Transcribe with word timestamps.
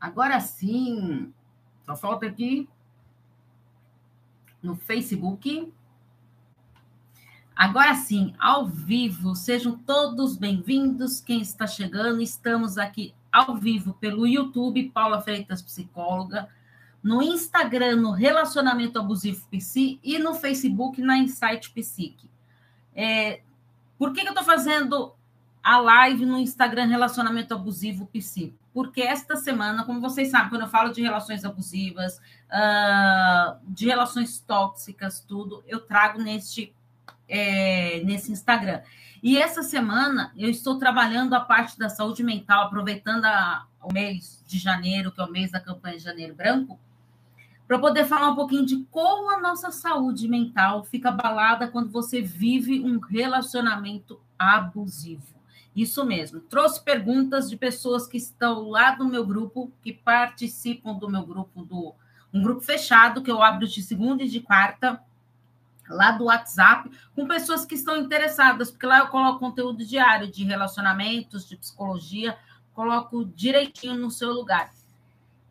Agora 0.00 0.40
sim, 0.40 1.30
só 1.84 1.94
falta 1.94 2.24
aqui 2.24 2.66
no 4.62 4.74
Facebook. 4.74 5.70
Agora 7.54 7.94
sim, 7.94 8.34
ao 8.38 8.66
vivo, 8.66 9.34
sejam 9.34 9.76
todos 9.76 10.38
bem-vindos. 10.38 11.20
Quem 11.20 11.42
está 11.42 11.66
chegando, 11.66 12.22
estamos 12.22 12.78
aqui 12.78 13.14
ao 13.30 13.54
vivo 13.56 13.92
pelo 13.92 14.26
YouTube, 14.26 14.90
Paula 14.90 15.20
Freitas, 15.20 15.60
psicóloga, 15.60 16.48
no 17.02 17.22
Instagram, 17.22 17.96
no 17.96 18.12
Relacionamento 18.12 18.98
Abusivo 18.98 19.46
Psi 19.50 20.00
e 20.02 20.18
no 20.18 20.34
Facebook, 20.34 21.02
na 21.02 21.18
Insight 21.18 21.70
Psique. 21.72 22.30
É, 22.94 23.42
por 23.98 24.14
que, 24.14 24.22
que 24.22 24.28
eu 24.28 24.32
estou 24.32 24.44
fazendo 24.44 25.12
a 25.62 25.78
live 25.78 26.24
no 26.24 26.38
Instagram 26.38 26.86
Relacionamento 26.86 27.52
Abusivo 27.52 28.06
Psi? 28.06 28.58
Porque 28.72 29.02
esta 29.02 29.36
semana, 29.36 29.84
como 29.84 30.00
vocês 30.00 30.30
sabem, 30.30 30.48
quando 30.48 30.62
eu 30.62 30.68
falo 30.68 30.92
de 30.92 31.02
relações 31.02 31.44
abusivas, 31.44 32.18
uh, 32.48 33.58
de 33.66 33.86
relações 33.86 34.38
tóxicas, 34.38 35.20
tudo, 35.20 35.64
eu 35.66 35.80
trago 35.80 36.22
neste, 36.22 36.72
é, 37.28 38.00
nesse 38.04 38.30
Instagram. 38.30 38.80
E 39.22 39.36
essa 39.36 39.62
semana 39.62 40.32
eu 40.36 40.48
estou 40.48 40.78
trabalhando 40.78 41.34
a 41.34 41.40
parte 41.40 41.78
da 41.78 41.88
saúde 41.88 42.22
mental, 42.22 42.66
aproveitando 42.66 43.24
a, 43.24 43.66
o 43.82 43.92
mês 43.92 44.42
de 44.46 44.58
janeiro, 44.58 45.10
que 45.10 45.20
é 45.20 45.24
o 45.24 45.30
mês 45.30 45.50
da 45.50 45.60
campanha 45.60 45.96
de 45.96 46.04
Janeiro 46.04 46.34
Branco, 46.34 46.78
para 47.66 47.78
poder 47.78 48.04
falar 48.04 48.30
um 48.30 48.34
pouquinho 48.34 48.66
de 48.66 48.84
como 48.90 49.30
a 49.30 49.40
nossa 49.40 49.70
saúde 49.70 50.26
mental 50.26 50.84
fica 50.84 51.10
abalada 51.10 51.68
quando 51.68 51.90
você 51.90 52.20
vive 52.20 52.80
um 52.80 52.98
relacionamento 52.98 54.20
abusivo. 54.38 55.39
Isso 55.74 56.04
mesmo. 56.04 56.40
Trouxe 56.40 56.82
perguntas 56.82 57.48
de 57.48 57.56
pessoas 57.56 58.06
que 58.06 58.16
estão 58.16 58.68
lá 58.68 58.92
do 58.92 59.06
meu 59.06 59.24
grupo, 59.24 59.72
que 59.82 59.92
participam 59.92 60.94
do 60.94 61.08
meu 61.08 61.24
grupo, 61.24 61.64
do 61.64 61.94
um 62.32 62.42
grupo 62.42 62.60
fechado 62.60 63.22
que 63.22 63.30
eu 63.30 63.42
abro 63.42 63.66
de 63.66 63.82
segunda 63.82 64.22
e 64.22 64.28
de 64.28 64.40
quarta, 64.40 65.02
lá 65.88 66.12
do 66.12 66.24
WhatsApp, 66.24 66.88
com 67.14 67.26
pessoas 67.26 67.64
que 67.64 67.74
estão 67.74 67.96
interessadas, 67.96 68.70
porque 68.70 68.86
lá 68.86 69.00
eu 69.00 69.08
coloco 69.08 69.40
conteúdo 69.40 69.84
diário 69.84 70.30
de 70.30 70.44
relacionamentos, 70.44 71.48
de 71.48 71.56
psicologia, 71.56 72.38
coloco 72.72 73.24
direitinho 73.24 73.96
no 73.96 74.10
seu 74.10 74.32
lugar. 74.32 74.70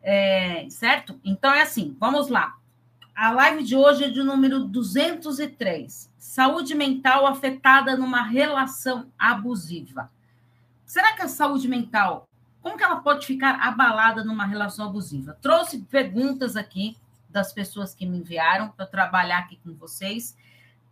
É, 0.02 0.66
certo? 0.70 1.20
Então 1.22 1.52
é 1.52 1.60
assim, 1.60 1.94
vamos 2.00 2.28
lá. 2.28 2.56
A 3.20 3.32
live 3.32 3.62
de 3.62 3.76
hoje 3.76 4.04
é 4.04 4.08
de 4.08 4.22
número 4.22 4.64
203. 4.64 6.10
Saúde 6.16 6.74
mental 6.74 7.26
afetada 7.26 7.94
numa 7.94 8.22
relação 8.22 9.12
abusiva. 9.18 10.10
Será 10.86 11.12
que 11.12 11.20
a 11.20 11.28
saúde 11.28 11.68
mental, 11.68 12.26
como 12.62 12.78
que 12.78 12.82
ela 12.82 12.96
pode 13.02 13.26
ficar 13.26 13.56
abalada 13.60 14.24
numa 14.24 14.46
relação 14.46 14.86
abusiva? 14.86 15.36
Trouxe 15.42 15.80
perguntas 15.80 16.56
aqui 16.56 16.96
das 17.28 17.52
pessoas 17.52 17.92
que 17.92 18.06
me 18.06 18.16
enviaram 18.16 18.70
para 18.70 18.86
trabalhar 18.86 19.40
aqui 19.40 19.60
com 19.62 19.74
vocês, 19.74 20.34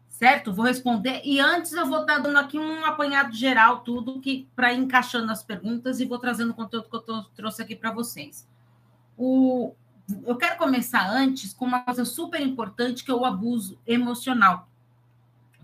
certo? 0.07 0.53
Vou 0.53 0.67
responder 0.67 1.23
e 1.25 1.41
antes 1.41 1.73
eu 1.73 1.87
vou 1.87 2.03
estar 2.03 2.19
dando 2.19 2.37
aqui 2.37 2.59
um 2.59 2.85
apanhado 2.85 3.35
geral, 3.35 3.81
tudo 3.81 4.21
que 4.21 4.47
para 4.55 4.75
encaixando 4.75 5.33
as 5.33 5.43
perguntas 5.43 5.99
e 5.99 6.05
vou 6.05 6.19
trazendo 6.19 6.51
o 6.51 6.55
conteúdo 6.55 6.91
que 6.91 6.97
eu 6.97 7.01
tô, 7.01 7.23
trouxe 7.35 7.63
aqui 7.63 7.75
para 7.75 7.91
vocês. 7.91 8.47
O, 9.17 9.73
eu 10.25 10.37
quero 10.37 10.57
começar 10.57 11.09
antes 11.11 11.53
com 11.53 11.65
uma 11.65 11.81
coisa 11.81 12.05
super 12.05 12.41
importante 12.41 13.05
que 13.05 13.11
é 13.11 13.15
o 13.15 13.25
abuso 13.25 13.79
emocional. 13.87 14.69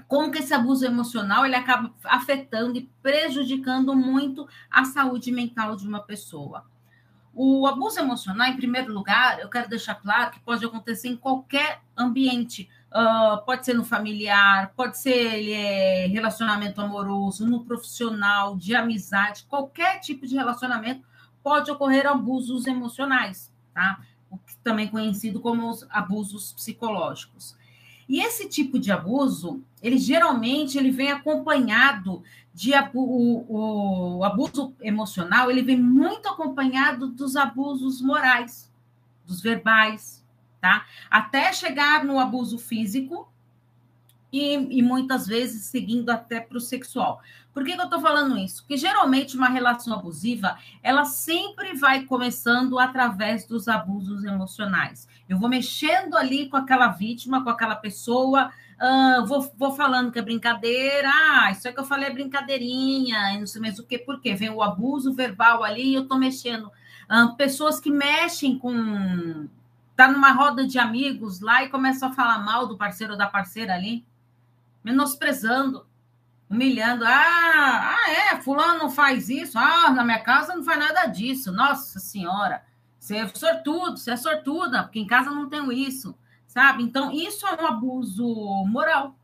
Como 0.07 0.31
que 0.31 0.39
esse 0.39 0.53
abuso 0.53 0.85
emocional 0.85 1.47
ele 1.47 1.57
acaba 1.57 1.93
afetando 2.05 2.79
e 2.79 2.91
prejudicando 3.03 3.97
muito 3.97 4.47
a 4.71 4.85
saúde 4.85 5.33
mental 5.33 5.77
de 5.77 5.89
uma 5.89 6.01
pessoa. 6.01 6.67
O 7.33 7.67
abuso 7.67 7.99
emocional, 7.99 8.47
em 8.47 8.57
primeiro 8.57 8.93
lugar, 8.93 9.41
eu 9.41 9.49
quero 9.49 9.69
deixar 9.69 9.97
claro 9.97 10.31
que 10.31 10.41
pode 10.41 10.65
acontecer 10.65 11.09
em 11.09 11.17
qualquer 11.17 11.81
ambiente. 11.97 12.69
Uh, 12.93 13.45
pode 13.45 13.65
ser 13.65 13.75
no 13.75 13.85
familiar, 13.85 14.73
pode 14.77 14.99
ser 14.99 15.51
é, 15.51 16.07
relacionamento 16.07 16.81
amoroso, 16.81 17.45
no 17.45 17.65
profissional, 17.65 18.57
de 18.57 18.77
amizade, 18.77 19.45
qualquer 19.49 19.99
tipo 19.99 20.25
de 20.29 20.37
relacionamento 20.37 21.05
pode 21.43 21.69
ocorrer 21.73 22.07
abusos 22.07 22.69
emocionais, 22.69 23.53
tá? 23.75 24.01
Também 24.63 24.89
conhecido 24.89 25.41
como 25.41 25.69
os 25.69 25.87
abusos 25.91 26.53
psicológicos. 26.53 27.57
E 28.09 28.21
esse 28.21 28.49
tipo 28.49 28.79
de 28.79 28.93
abuso, 28.93 29.63
ele 29.83 29.99
geralmente 29.99 30.77
ele 30.77 30.91
vem 30.91 31.11
acompanhado 31.11 32.23
de 32.53 32.73
o, 32.93 34.19
o 34.19 34.25
abuso 34.25 34.75
emocional, 34.81 35.51
ele 35.51 35.63
vem 35.63 35.81
muito 35.81 36.29
acompanhado 36.29 37.09
dos 37.09 37.35
abusos 37.35 38.01
morais, 38.01 38.71
dos 39.27 39.41
verbais, 39.41 40.25
tá? 40.61 40.87
Até 41.11 41.53
chegar 41.53 42.05
no 42.05 42.19
abuso 42.19 42.59
físico 42.59 43.29
e, 44.35 44.79
e 44.79 44.83
muitas 44.83 45.29
vezes 45.29 45.67
seguindo 45.67 46.11
até 46.11 46.41
para 46.41 46.59
o 46.59 46.61
sexual. 46.61 47.21
Por 47.53 47.65
que, 47.65 47.73
que 47.73 47.81
eu 47.81 47.85
estou 47.85 48.01
falando 48.01 48.37
isso? 48.37 48.63
Porque 48.63 48.77
geralmente 48.77 49.37
uma 49.37 49.49
relação 49.49 49.95
abusiva, 49.95 50.59
ela 50.83 51.05
sempre 51.05 51.75
vai 51.75 52.03
começando 52.03 52.77
através 52.81 53.47
dos 53.47 53.69
abusos 53.69 54.25
emocionais. 54.25 55.09
Eu 55.29 55.39
vou 55.39 55.49
mexendo 55.49 56.17
ali 56.17 56.49
com 56.49 56.57
aquela 56.57 56.89
vítima, 56.89 57.45
com 57.45 57.49
aquela 57.49 57.77
pessoa, 57.77 58.51
uh, 58.81 59.25
vou, 59.25 59.49
vou 59.57 59.77
falando 59.77 60.11
que 60.11 60.19
é 60.19 60.23
brincadeira, 60.23 61.09
ah, 61.09 61.53
isso 61.53 61.69
é 61.69 61.73
que 61.73 61.79
eu 61.79 61.85
falei 61.85 62.09
é 62.09 62.13
brincadeirinha, 62.13 63.35
e 63.35 63.39
não 63.39 63.47
sei 63.47 63.61
mais 63.61 63.79
o 63.79 63.87
que, 63.87 63.99
por 63.99 64.21
quê? 64.21 64.35
Vem 64.35 64.51
o 64.51 64.61
abuso 64.61 65.13
verbal 65.13 65.63
ali 65.63 65.91
e 65.91 65.95
eu 65.95 66.03
estou 66.03 66.19
mexendo. 66.19 66.73
Uh, 67.09 67.37
pessoas 67.37 67.79
que 67.79 67.91
mexem 67.91 68.59
com. 68.59 69.49
Tá 69.95 70.11
numa 70.11 70.33
roda 70.33 70.67
de 70.67 70.77
amigos 70.77 71.41
lá 71.41 71.63
e 71.63 71.69
começam 71.69 72.09
a 72.09 72.13
falar 72.13 72.41
mal 72.41 72.67
do 72.67 72.77
parceiro 72.77 73.13
ou 73.13 73.19
da 73.19 73.29
parceira 73.29 73.75
ali, 73.75 74.05
menosprezando 74.85 75.87
humilhando. 76.49 77.05
Ah, 77.05 77.97
ah, 77.97 78.11
é, 78.11 78.41
fulano 78.41 78.89
faz 78.91 79.29
isso. 79.29 79.59
Ah, 79.59 79.91
na 79.91 80.05
minha 80.05 80.21
casa 80.21 80.55
não 80.55 80.63
faz 80.63 80.79
nada 80.79 81.07
disso. 81.07 81.53
Nossa 81.53 81.99
senhora, 81.99 82.63
você 82.99 83.17
é 83.17 83.29
sortudo, 83.29 83.97
você 83.97 84.13
é 84.13 84.17
sortuda, 84.17 84.85
porque 84.85 85.01
em 85.01 85.07
casa 85.07 85.31
não 85.31 85.49
tenho 85.49 85.73
isso, 85.73 86.17
sabe? 86.47 86.83
Então, 86.83 87.13
isso 87.13 87.47
é 87.47 87.61
um 87.61 87.67
abuso 87.67 88.25
moral, 88.67 89.17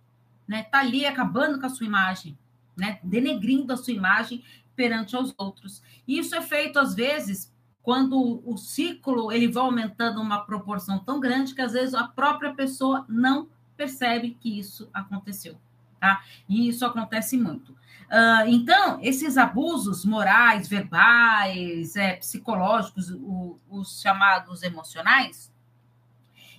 né? 0.46 0.64
Tá 0.64 0.80
ali 0.80 1.06
acabando 1.06 1.58
com 1.58 1.66
a 1.66 1.70
sua 1.70 1.86
imagem, 1.86 2.36
né? 2.76 2.98
Denegrindo 3.02 3.72
a 3.72 3.76
sua 3.76 3.94
imagem 3.94 4.44
perante 4.74 5.14
aos 5.16 5.34
outros. 5.38 5.82
Isso 6.06 6.34
é 6.34 6.42
feito, 6.42 6.78
às 6.78 6.94
vezes, 6.94 7.52
quando 7.82 8.42
o 8.44 8.56
ciclo 8.56 9.32
ele 9.32 9.48
vai 9.48 9.62
aumentando 9.62 10.20
uma 10.20 10.40
proporção 10.44 10.98
tão 10.98 11.20
grande 11.20 11.54
que, 11.54 11.62
às 11.62 11.72
vezes, 11.72 11.94
a 11.94 12.04
própria 12.04 12.52
pessoa 12.54 13.04
não 13.08 13.48
percebe 13.80 14.36
que 14.38 14.58
isso 14.58 14.90
aconteceu 14.92 15.58
tá? 16.00 16.24
E 16.48 16.68
isso 16.68 16.84
acontece 16.84 17.36
muito. 17.36 17.72
Uh, 17.72 18.48
então, 18.48 18.98
esses 19.02 19.36
abusos 19.36 20.04
morais, 20.04 20.66
verbais, 20.66 21.94
é, 21.94 22.14
psicológicos, 22.16 23.10
o, 23.10 23.56
os 23.68 24.00
chamados 24.00 24.62
emocionais, 24.62 25.52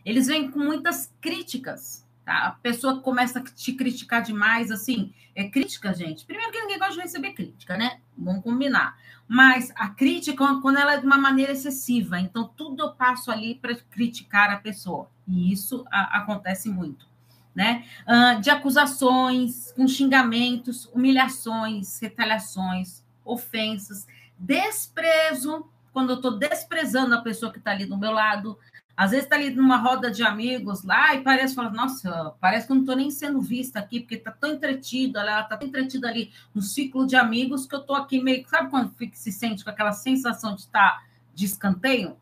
eles 0.06 0.28
vêm 0.28 0.50
com 0.50 0.60
muitas 0.60 1.14
críticas, 1.20 2.08
tá? 2.24 2.48
A 2.48 2.52
pessoa 2.52 3.02
começa 3.02 3.40
a 3.40 3.44
te 3.44 3.74
criticar 3.74 4.22
demais, 4.22 4.72
assim, 4.72 5.14
é 5.36 5.50
crítica, 5.50 5.94
gente. 5.94 6.26
Primeiro 6.26 6.52
que 6.52 6.62
ninguém 6.62 6.80
gosta 6.80 6.94
de 6.94 7.02
receber 7.02 7.34
crítica, 7.34 7.76
né? 7.76 8.00
Vamos 8.18 8.44
combinar. 8.44 8.98
Mas 9.28 9.72
a 9.76 9.90
crítica, 9.90 10.46
quando 10.62 10.78
ela 10.78 10.94
é 10.94 10.98
de 10.98 11.06
uma 11.06 11.18
maneira 11.18 11.52
excessiva, 11.52 12.20
então 12.20 12.48
tudo 12.56 12.84
eu 12.84 12.94
passo 12.94 13.32
ali 13.32 13.56
para 13.56 13.76
criticar 13.76 14.50
a 14.52 14.58
pessoa. 14.58 15.10
E 15.28 15.52
isso 15.52 15.86
a, 15.90 16.20
acontece 16.20 16.70
muito 16.70 17.11
né? 17.56 17.84
Uh, 18.08 18.42
de 18.42 18.50
acusações, 18.50 19.72
com 19.74 19.88
xingamentos, 19.88 20.86
humilhações, 20.94 22.00
retaliações, 22.00 23.04
ofensas, 23.26 24.08
desprezo, 24.38 25.70
quando 25.94 26.12
eu 26.12 26.16
estou 26.16 26.38
desprezando 26.38 27.14
a 27.14 27.22
pessoa 27.22 27.52
que 27.52 27.60
está 27.60 27.72
ali 27.72 27.86
do 27.86 27.98
meu 27.98 28.12
lado. 28.12 28.58
Às 28.96 29.12
vezes 29.12 29.26
está 29.26 29.36
ali 29.36 29.50
numa 29.50 29.78
roda 29.78 30.12
de 30.12 30.22
amigos 30.22 30.84
lá 30.84 31.16
e 31.16 31.24
parece 31.24 31.56
falar, 31.56 31.72
nossa, 31.72 32.36
parece 32.40 32.68
que 32.68 32.72
eu 32.72 32.76
não 32.76 32.84
estou 32.84 32.96
nem 32.96 33.10
sendo 33.10 33.42
vista 33.42 33.80
aqui, 33.80 34.00
porque 34.00 34.16
está 34.16 34.32
tão 34.32 34.52
entretido, 34.52 35.18
ela 35.18 35.42
está 35.42 35.58
tão 35.58 35.68
entretida 35.68 36.08
ali 36.08 36.32
no 36.54 36.62
ciclo 36.62 37.08
de 37.08 37.16
amigos 37.16 37.66
que 37.66 37.74
eu 37.74 37.80
estou 37.80 37.96
aqui 37.96 38.22
meio. 38.22 38.48
Sabe 38.48 38.70
quando 38.70 38.94
fica, 38.96 39.16
se 39.16 39.32
sente 39.32 39.64
com 39.64 39.70
aquela 39.70 39.92
sensação 39.92 40.56
de 40.56 40.62
estar 40.62 40.98
tá 40.98 41.04
de 41.34 41.46
escanteio? 41.46 42.16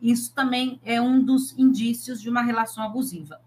Isso 0.00 0.32
também 0.32 0.80
é 0.84 1.00
um 1.00 1.22
dos 1.22 1.56
indícios 1.58 2.20
de 2.20 2.30
uma 2.30 2.42
relação 2.42 2.82
abusiva 2.84 3.40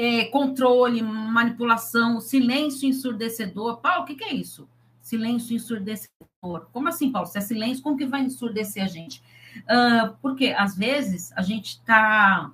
é, 0.00 0.24
controle, 0.24 1.02
manipulação, 1.02 2.22
silêncio 2.22 2.88
ensurdecedor. 2.88 3.82
Paulo, 3.82 4.04
o 4.04 4.06
que, 4.06 4.14
que, 4.14 4.24
é 4.24 4.32
isso? 4.32 4.66
Silêncio 5.02 5.54
ensurdecedor. 5.54 6.70
Como 6.72 6.88
assim, 6.88 7.12
Paulo? 7.12 7.28
Se 7.28 7.36
é 7.36 7.40
silêncio, 7.42 7.82
como 7.82 7.98
que 7.98 8.06
vai 8.06 8.22
ensurdecer 8.22 8.82
a 8.82 8.86
gente? 8.86 9.22
Uh, 9.58 10.16
porque, 10.22 10.54
às 10.56 10.74
vezes, 10.74 11.30
a 11.36 11.42
gente 11.42 11.72
está... 11.72 12.50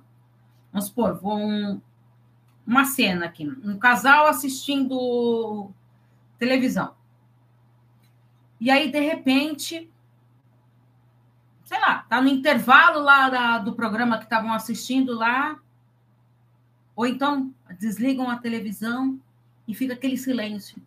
Vamos 0.73 0.87
supor, 0.89 1.21
um, 1.23 1.79
uma 2.65 2.83
cena 2.83 3.27
aqui. 3.27 3.47
Um 3.63 3.79
casal 3.79 4.27
assistindo 4.27 5.71
televisão. 6.37 6.95
E 8.59 8.69
aí, 8.69 8.91
de 8.91 8.99
repente, 8.99 9.89
sei 11.63 11.79
lá, 11.79 11.99
tá 12.09 12.21
no 12.21 12.27
intervalo 12.27 12.99
lá 12.99 13.29
da, 13.29 13.57
do 13.59 13.71
programa 13.73 14.17
que 14.17 14.25
estavam 14.25 14.51
assistindo 14.51 15.13
lá, 15.15 15.57
ou 16.97 17.05
então 17.05 17.53
desligam 17.77 18.27
a 18.27 18.37
televisão 18.37 19.19
e 19.67 19.75
fica 19.75 19.93
aquele 19.93 20.17
silêncio. 20.17 20.81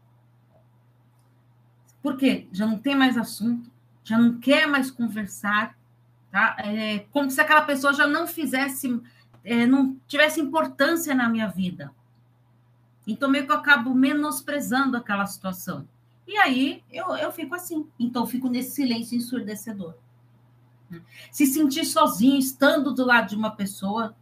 Por 2.02 2.16
quê? 2.16 2.48
Já 2.50 2.66
não 2.66 2.76
tem 2.76 2.96
mais 2.96 3.16
assunto, 3.16 3.70
já 4.02 4.18
não 4.18 4.40
quer 4.40 4.66
mais 4.66 4.90
conversar, 4.90 5.78
tá? 6.28 6.56
É 6.58 7.06
como 7.12 7.30
se 7.30 7.40
aquela 7.40 7.62
pessoa 7.62 7.92
já 7.92 8.08
não 8.08 8.26
fizesse, 8.26 9.00
é, 9.44 9.64
não 9.66 9.96
tivesse 10.08 10.40
importância 10.40 11.14
na 11.14 11.28
minha 11.28 11.46
vida. 11.46 11.92
Então, 13.06 13.30
meio 13.30 13.46
que 13.46 13.52
eu 13.52 13.56
acabo 13.56 13.94
menosprezando 13.94 14.96
aquela 14.96 15.26
situação. 15.26 15.88
E 16.26 16.36
aí, 16.36 16.82
eu, 16.90 17.14
eu 17.16 17.30
fico 17.30 17.54
assim. 17.54 17.86
Então, 17.98 18.22
eu 18.22 18.26
fico 18.26 18.48
nesse 18.48 18.72
silêncio 18.72 19.16
ensurdecedor. 19.16 19.94
Se 21.30 21.46
sentir 21.46 21.84
sozinho, 21.84 22.36
estando 22.36 22.92
do 22.92 23.04
lado 23.04 23.28
de 23.28 23.36
uma 23.36 23.52
pessoa. 23.52 24.14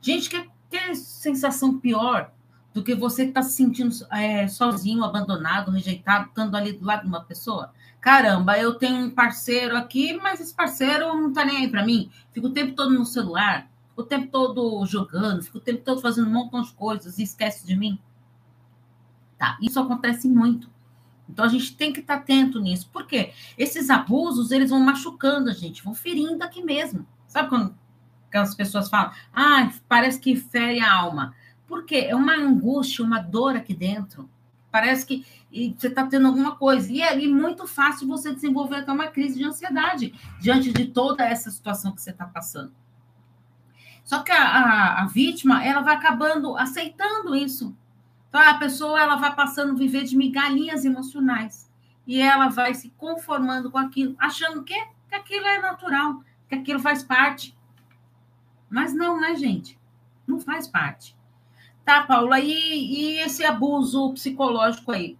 Gente, 0.00 0.28
que, 0.28 0.50
que 0.70 0.94
sensação 0.94 1.78
pior 1.78 2.30
do 2.72 2.82
que 2.82 2.94
você 2.94 3.24
estar 3.24 3.40
tá 3.40 3.46
se 3.46 3.54
sentindo 3.54 3.94
é, 4.10 4.46
sozinho, 4.48 5.02
abandonado, 5.02 5.70
rejeitado, 5.70 6.28
estando 6.28 6.54
ali 6.56 6.72
do 6.72 6.84
lado 6.84 7.02
de 7.02 7.08
uma 7.08 7.24
pessoa? 7.24 7.72
Caramba, 8.00 8.58
eu 8.58 8.74
tenho 8.74 9.06
um 9.06 9.10
parceiro 9.10 9.76
aqui, 9.76 10.16
mas 10.16 10.40
esse 10.40 10.54
parceiro 10.54 11.06
não 11.06 11.30
está 11.30 11.44
nem 11.44 11.56
aí 11.58 11.68
para 11.68 11.84
mim. 11.84 12.10
Fico 12.32 12.48
o 12.48 12.52
tempo 12.52 12.74
todo 12.74 12.92
no 12.92 13.04
celular, 13.04 13.70
o 13.96 14.02
tempo 14.02 14.30
todo 14.30 14.84
jogando, 14.86 15.42
fico 15.42 15.58
o 15.58 15.60
tempo 15.60 15.82
todo 15.82 16.00
fazendo 16.00 16.28
um 16.28 16.32
montão 16.32 16.62
de 16.62 16.72
coisas 16.72 17.18
e 17.18 17.22
esquece 17.22 17.66
de 17.66 17.74
mim. 17.74 17.98
Tá, 19.38 19.58
isso 19.60 19.80
acontece 19.80 20.28
muito. 20.28 20.70
Então 21.28 21.44
a 21.44 21.48
gente 21.48 21.76
tem 21.76 21.92
que 21.92 22.00
estar 22.00 22.14
atento 22.16 22.60
nisso. 22.60 22.88
Por 22.92 23.06
quê? 23.06 23.32
Esses 23.58 23.90
abusos, 23.90 24.50
eles 24.50 24.70
vão 24.70 24.80
machucando 24.80 25.50
a 25.50 25.52
gente, 25.52 25.82
vão 25.82 25.94
ferindo 25.94 26.42
aqui 26.44 26.62
mesmo. 26.62 27.06
Sabe 27.26 27.48
quando 27.48 27.76
aquelas 28.36 28.54
pessoas 28.54 28.88
falam, 28.88 29.12
ah, 29.34 29.70
parece 29.88 30.20
que 30.20 30.36
fere 30.36 30.80
a 30.80 30.92
alma. 30.92 31.34
Por 31.66 31.84
quê? 31.84 32.06
É 32.08 32.14
uma 32.14 32.34
angústia, 32.34 33.04
uma 33.04 33.20
dor 33.20 33.56
aqui 33.56 33.74
dentro. 33.74 34.28
Parece 34.70 35.06
que 35.06 35.26
você 35.76 35.88
está 35.88 36.06
tendo 36.06 36.28
alguma 36.28 36.54
coisa. 36.56 36.92
E 36.92 37.00
é 37.00 37.16
muito 37.26 37.66
fácil 37.66 38.06
você 38.06 38.34
desenvolver 38.34 38.76
até 38.76 38.92
uma 38.92 39.08
crise 39.08 39.38
de 39.38 39.44
ansiedade 39.44 40.14
diante 40.40 40.72
de 40.72 40.86
toda 40.86 41.24
essa 41.24 41.50
situação 41.50 41.92
que 41.92 42.00
você 42.00 42.10
está 42.10 42.26
passando. 42.26 42.72
Só 44.04 44.22
que 44.22 44.30
a, 44.30 44.42
a, 44.42 45.02
a 45.02 45.06
vítima, 45.06 45.64
ela 45.64 45.80
vai 45.80 45.96
acabando 45.96 46.56
aceitando 46.56 47.34
isso 47.34 47.74
então, 48.36 48.50
a 48.50 48.54
pessoa 48.58 49.00
ela 49.00 49.16
vai 49.16 49.34
passando 49.34 49.72
a 49.72 49.76
viver 49.76 50.04
de 50.04 50.14
migalhinhas 50.14 50.84
emocionais 50.84 51.70
e 52.06 52.20
ela 52.20 52.48
vai 52.48 52.74
se 52.74 52.90
conformando 52.90 53.70
com 53.70 53.78
aquilo, 53.78 54.14
achando 54.18 54.62
que, 54.62 54.78
que 55.08 55.14
aquilo 55.14 55.46
é 55.46 55.58
natural, 55.58 56.22
que 56.46 56.54
aquilo 56.54 56.78
faz 56.78 57.02
parte. 57.02 57.55
Mas 58.76 58.92
não, 58.92 59.18
né, 59.18 59.34
gente? 59.36 59.80
Não 60.26 60.38
faz 60.38 60.68
parte. 60.68 61.16
Tá, 61.82 62.02
Paula, 62.02 62.38
e, 62.38 62.50
e 62.52 63.18
esse 63.20 63.42
abuso 63.42 64.12
psicológico 64.12 64.92
aí? 64.92 65.16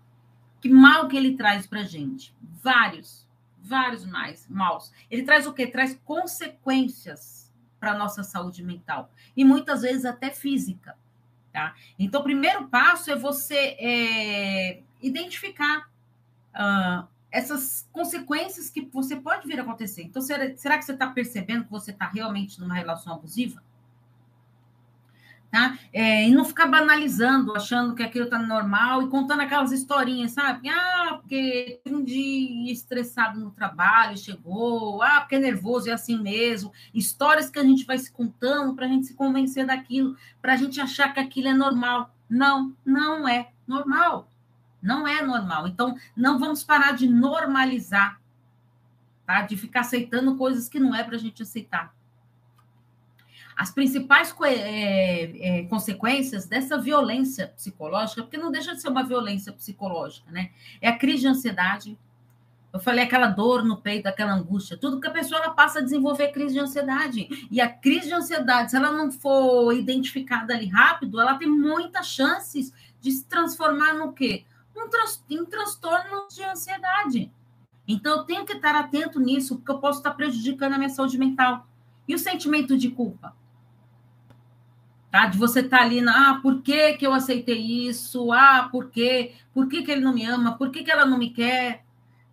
Que 0.61 0.69
mal 0.69 1.09
que 1.09 1.17
ele 1.17 1.39
traz 1.39 1.67
pra 1.67 1.83
gente? 1.83 2.35
Vários, 2.63 3.27
vários 3.57 4.05
mais 4.05 4.47
maus. 4.47 4.93
Ele 5.11 5.23
traz 5.23 5.47
o 5.47 5.55
quê? 5.55 5.67
Traz 5.67 5.99
consequências 6.05 7.51
para 7.81 7.97
nossa 7.97 8.23
saúde 8.23 8.63
mental 8.63 9.11
e 9.35 9.43
muitas 9.43 9.81
vezes 9.81 10.05
até 10.05 10.31
física. 10.31 10.95
Tá? 11.51 11.75
Então, 11.99 12.21
o 12.21 12.25
primeiro 12.25 12.69
passo 12.69 13.11
é 13.11 13.17
você 13.17 13.75
é, 13.81 14.83
identificar 15.01 15.89
uh, 16.55 17.09
essas 17.37 17.87
consequências 17.93 18.71
que 18.71 18.89
você 18.91 19.15
pode 19.15 19.47
vir 19.47 19.61
a 19.61 19.63
acontecer. 19.63 20.03
Então, 20.03 20.23
será, 20.23 20.57
será 20.57 20.79
que 20.79 20.87
você 20.87 20.93
está 20.93 21.07
percebendo 21.09 21.65
que 21.65 21.71
você 21.71 21.91
está 21.91 22.09
realmente 22.09 22.59
numa 22.59 22.75
relação 22.75 23.13
abusiva? 23.13 23.63
Tá? 25.51 25.79
É, 25.93 26.27
e 26.27 26.35
não 26.35 26.47
ficar 26.47 26.67
banalizando, 26.67 27.55
achando 27.55 27.95
que 27.95 28.03
aquilo 28.03 28.25
está 28.25 28.39
normal 28.39 29.03
e 29.03 29.09
contando 29.09 29.43
aquelas 29.43 29.71
historinhas, 29.71 30.33
sabe? 30.33 30.71
Ah, 30.71 31.19
porque 31.21 31.79
um 31.87 32.03
dia 32.03 32.73
estressado 32.73 33.39
no 33.39 33.51
trabalho 33.51 34.17
chegou, 34.17 35.03
ah, 35.03 35.21
porque 35.21 35.37
é 35.37 35.39
nervoso, 35.39 35.91
é 35.91 35.93
assim 35.93 36.19
mesmo. 36.19 36.73
Histórias 36.95 37.51
que 37.51 37.59
a 37.59 37.65
gente 37.65 37.85
vai 37.85 37.99
se 37.99 38.11
contando 38.11 38.75
para 38.75 38.87
a 38.87 38.89
gente 38.89 39.09
se 39.09 39.15
convencer 39.15 39.67
daquilo, 39.67 40.17
para 40.41 40.55
a 40.55 40.57
gente 40.57 40.81
achar 40.81 41.13
que 41.13 41.21
aquilo 41.21 41.49
é 41.49 41.55
normal. 41.55 42.15
Não, 42.31 42.75
não 42.83 43.29
é 43.29 43.51
normal. 43.69 44.27
Não 44.87 45.07
é 45.07 45.21
normal. 45.21 45.67
Então, 45.67 45.97
não 46.17 46.39
vamos 46.39 46.63
parar 46.63 46.93
de 46.93 47.09
normalizar, 47.09 48.21
tá? 49.27 49.43
De 49.43 49.57
ficar 49.57 49.81
aceitando 49.81 50.37
coisas 50.37 50.69
que 50.69 50.79
não 50.79 50.95
é 50.95 51.03
para 51.03 51.17
a 51.17 51.19
gente 51.19 51.43
aceitar. 51.43 51.93
As 53.57 53.73
principais 53.73 54.33
é, 54.45 55.59
é, 55.59 55.65
consequências 55.65 56.47
dessa 56.47 56.79
violência 56.79 57.49
psicológica, 57.49 58.23
porque 58.23 58.37
não 58.37 58.53
deixa 58.53 58.75
de 58.75 58.81
ser 58.81 58.89
uma 58.89 59.03
violência 59.03 59.53
psicológica, 59.53 60.31
né? 60.31 60.51
É 60.81 60.89
a 60.89 60.97
crise 60.97 61.23
de 61.23 61.29
ansiedade. 61.29 61.99
Eu 62.73 62.79
falei 62.79 63.03
aquela 63.03 63.29
dor 63.29 63.65
no 63.65 63.79
peito, 63.79 64.07
aquela 64.07 64.35
angústia, 64.35 64.77
tudo 64.77 65.01
que 65.01 65.09
a 65.09 65.11
pessoa 65.11 65.41
ela 65.41 65.55
passa 65.55 65.81
a 65.81 65.83
desenvolver 65.83 66.29
crise 66.29 66.55
de 66.55 66.61
ansiedade. 66.61 67.49
E 67.51 67.61
a 67.61 67.69
crise 67.69 68.07
de 68.09 68.15
ansiedade, 68.15 68.71
se 68.71 68.77
ela 68.77 68.93
não 68.93 69.11
for 69.11 69.73
identificada 69.73 70.55
ali 70.55 70.67
rápido, 70.67 71.19
ela 71.19 71.35
tem 71.35 71.49
muitas 71.49 72.07
chances 72.07 72.73
de 73.01 73.11
se 73.11 73.25
transformar 73.25 73.95
no 73.95 74.13
quê? 74.13 74.45
Um 74.77 74.89
trans, 74.89 75.25
em 75.31 75.45
transtorno 75.45 76.29
de 76.29 76.43
ansiedade. 76.45 77.33
Então, 77.89 78.19
eu 78.19 78.25
tenho 78.25 78.45
que 78.45 78.53
estar 78.53 78.75
atento 78.75 79.21
nisso, 79.21 79.57
porque 79.57 79.71
eu 79.71 79.79
posso 79.79 79.99
estar 79.99 80.13
prejudicando 80.13 80.75
a 80.75 80.79
minha 80.79 80.91
saúde 80.91 81.17
mental. 81.17 81.67
E 82.07 82.15
o 82.15 82.19
sentimento 82.19 82.77
de 82.77 82.91
culpa? 82.91 83.35
Tá? 85.11 85.27
De 85.27 85.39
você 85.39 85.61
estar 85.61 85.83
ali, 85.83 86.01
na, 86.01 86.31
ah, 86.31 86.41
por 86.41 86.63
que, 86.63 86.95
que 86.95 87.07
eu 87.07 87.13
aceitei 87.13 87.89
isso? 87.89 88.33
Ah, 88.33 88.69
por 88.71 88.91
quê? 88.91 89.35
Por 89.55 89.69
que, 89.69 89.83
que 89.83 89.91
ele 89.91 90.01
não 90.01 90.13
me 90.13 90.25
ama? 90.25 90.59
Por 90.59 90.71
que, 90.71 90.83
que 90.83 90.91
ela 90.91 91.07
não 91.07 91.17
me 91.17 91.31
quer? 91.31 91.85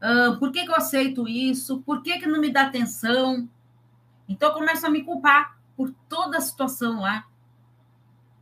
Ah, 0.01 0.35
por 0.39 0.51
que, 0.51 0.65
que 0.65 0.71
eu 0.71 0.75
aceito 0.75 1.27
isso? 1.27 1.81
Por 1.81 2.01
que, 2.01 2.19
que 2.19 2.27
não 2.27 2.41
me 2.41 2.51
dá 2.51 2.63
atenção? 2.63 3.47
Então, 4.27 4.49
eu 4.49 4.55
começo 4.55 4.85
a 4.85 4.89
me 4.89 5.03
culpar 5.03 5.57
por 5.77 5.93
toda 6.09 6.37
a 6.37 6.41
situação 6.41 7.01
lá. 7.01 7.25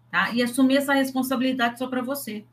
Tá? 0.10 0.32
E 0.32 0.42
assumir 0.42 0.78
essa 0.78 0.94
responsabilidade 0.94 1.78
só 1.78 1.88
para 1.88 2.02
você. 2.02 2.46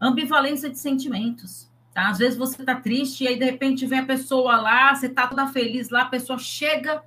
Ambivalência 0.00 0.70
de 0.70 0.78
sentimentos. 0.78 1.70
Tá? 1.92 2.08
Às 2.08 2.18
vezes 2.18 2.38
você 2.38 2.60
está 2.62 2.74
triste 2.74 3.24
e 3.24 3.28
aí, 3.28 3.38
de 3.38 3.44
repente, 3.44 3.86
vem 3.86 4.00
a 4.00 4.06
pessoa 4.06 4.56
lá, 4.56 4.94
você 4.94 5.06
está 5.06 5.26
toda 5.26 5.46
feliz 5.46 5.88
lá, 5.88 6.02
a 6.02 6.06
pessoa 6.06 6.38
chega 6.38 7.02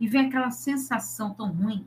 e 0.00 0.06
vem 0.06 0.26
aquela 0.26 0.50
sensação 0.50 1.32
tão 1.32 1.50
ruim 1.50 1.86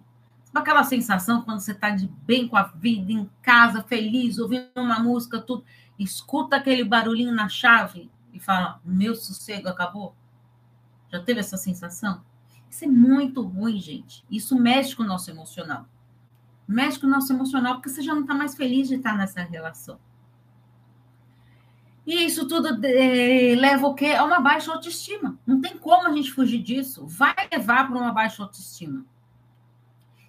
aquela 0.57 0.83
sensação 0.83 1.41
quando 1.41 1.59
você 1.59 1.71
está 1.71 1.89
de 1.89 2.07
bem 2.25 2.47
com 2.47 2.57
a 2.57 2.63
vida, 2.63 3.11
em 3.11 3.29
casa, 3.41 3.83
feliz, 3.83 4.37
ouvindo 4.37 4.69
uma 4.75 4.99
música, 4.99 5.39
tudo, 5.39 5.63
escuta 5.97 6.55
aquele 6.55 6.83
barulhinho 6.83 7.33
na 7.33 7.47
chave 7.47 8.09
e 8.33 8.39
fala: 8.39 8.79
meu 8.83 9.15
sossego 9.15 9.67
acabou? 9.67 10.15
Já 11.11 11.21
teve 11.21 11.39
essa 11.39 11.57
sensação? 11.57 12.21
Isso 12.69 12.83
é 12.83 12.87
muito 12.87 13.41
ruim, 13.41 13.79
gente. 13.79 14.25
Isso 14.29 14.59
mexe 14.59 14.95
com 14.95 15.03
o 15.03 15.07
nosso 15.07 15.31
emocional. 15.31 15.87
Mexe 16.67 16.99
com 16.99 17.07
o 17.07 17.09
nosso 17.09 17.31
emocional 17.31 17.75
porque 17.75 17.89
você 17.89 18.01
já 18.01 18.13
não 18.13 18.21
está 18.21 18.33
mais 18.33 18.55
feliz 18.55 18.89
de 18.89 18.95
estar 18.95 19.17
nessa 19.17 19.41
relação. 19.41 19.99
E 22.07 22.23
isso 22.25 22.47
tudo 22.47 22.69
é, 22.85 23.53
leva 23.53 23.85
o 23.85 23.93
quê? 23.93 24.13
A 24.13 24.23
uma 24.23 24.39
baixa 24.39 24.71
autoestima. 24.71 25.37
Não 25.45 25.59
tem 25.59 25.77
como 25.77 26.07
a 26.07 26.13
gente 26.13 26.31
fugir 26.31 26.63
disso. 26.63 27.05
Vai 27.05 27.35
levar 27.51 27.85
para 27.85 27.97
uma 27.97 28.13
baixa 28.13 28.41
autoestima. 28.41 29.05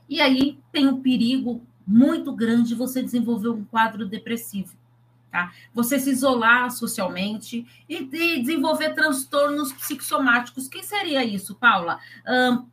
E 0.09 0.21
aí 0.21 0.59
tem 0.73 0.89
um 0.89 1.01
perigo 1.01 1.65
muito 1.87 2.33
grande 2.33 2.71
de 2.71 2.75
você 2.75 3.01
desenvolver 3.01 3.51
um 3.51 3.65
quadro 3.65 4.09
depressivo. 4.09 4.77
Tá? 5.31 5.53
Você 5.73 6.01
se 6.01 6.11
isolar 6.11 6.69
socialmente 6.73 7.65
e, 7.89 7.97
e 7.97 8.41
desenvolver 8.41 8.95
transtornos 8.95 9.73
psicossomáticos. 9.73 10.67
O 10.67 10.71
que 10.71 10.83
seria 10.83 11.23
isso, 11.23 11.55
Paula? 11.55 12.01
Um, 12.27 12.67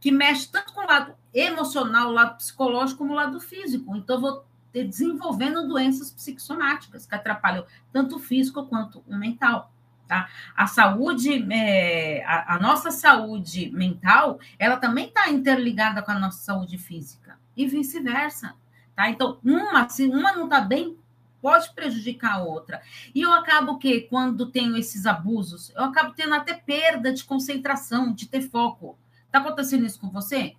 que 0.00 0.12
mexe 0.12 0.48
tanto 0.48 0.72
com 0.72 0.82
o 0.82 0.86
lado 0.86 1.12
emocional, 1.34 2.10
o 2.10 2.12
lado 2.12 2.36
psicológico, 2.36 2.98
como 2.98 3.14
o 3.14 3.16
lado 3.16 3.40
físico. 3.40 3.96
Então, 3.96 4.20
vou 4.20 4.44
desenvolvendo 4.72 5.66
doenças 5.66 6.10
psicossomáticas 6.10 7.06
que 7.06 7.14
atrapalham 7.14 7.64
tanto 7.92 8.16
o 8.16 8.18
físico 8.18 8.66
quanto 8.66 9.02
o 9.06 9.16
mental. 9.16 9.72
Tá? 10.06 10.28
A 10.56 10.66
saúde, 10.66 11.46
é, 11.52 12.24
a, 12.24 12.54
a, 12.54 12.58
nossa 12.58 12.90
saúde 12.90 13.70
mental, 13.70 14.40
ela 14.58 14.78
também 14.78 15.08
está 15.08 15.28
interligada 15.30 16.00
com 16.00 16.10
a 16.10 16.18
nossa 16.18 16.38
saúde 16.38 16.78
física 16.78 17.38
e 17.54 17.66
vice-versa. 17.66 18.54
Tá? 18.96 19.10
Então, 19.10 19.38
uma, 19.44 19.86
se 19.88 20.06
uma 20.06 20.32
não 20.32 20.44
está 20.44 20.62
bem, 20.62 20.96
pode 21.42 21.72
prejudicar 21.74 22.36
a 22.36 22.42
outra. 22.42 22.80
E 23.14 23.20
eu 23.20 23.32
acabo 23.32 23.78
que, 23.78 24.02
quando 24.02 24.50
tenho 24.50 24.76
esses 24.76 25.04
abusos, 25.04 25.70
eu 25.76 25.84
acabo 25.84 26.14
tendo 26.14 26.34
até 26.34 26.54
perda 26.54 27.12
de 27.12 27.22
concentração, 27.24 28.12
de 28.12 28.26
ter 28.26 28.40
foco. 28.40 28.98
Está 29.26 29.40
acontecendo 29.40 29.84
isso 29.84 30.00
com 30.00 30.08
você? 30.08 30.56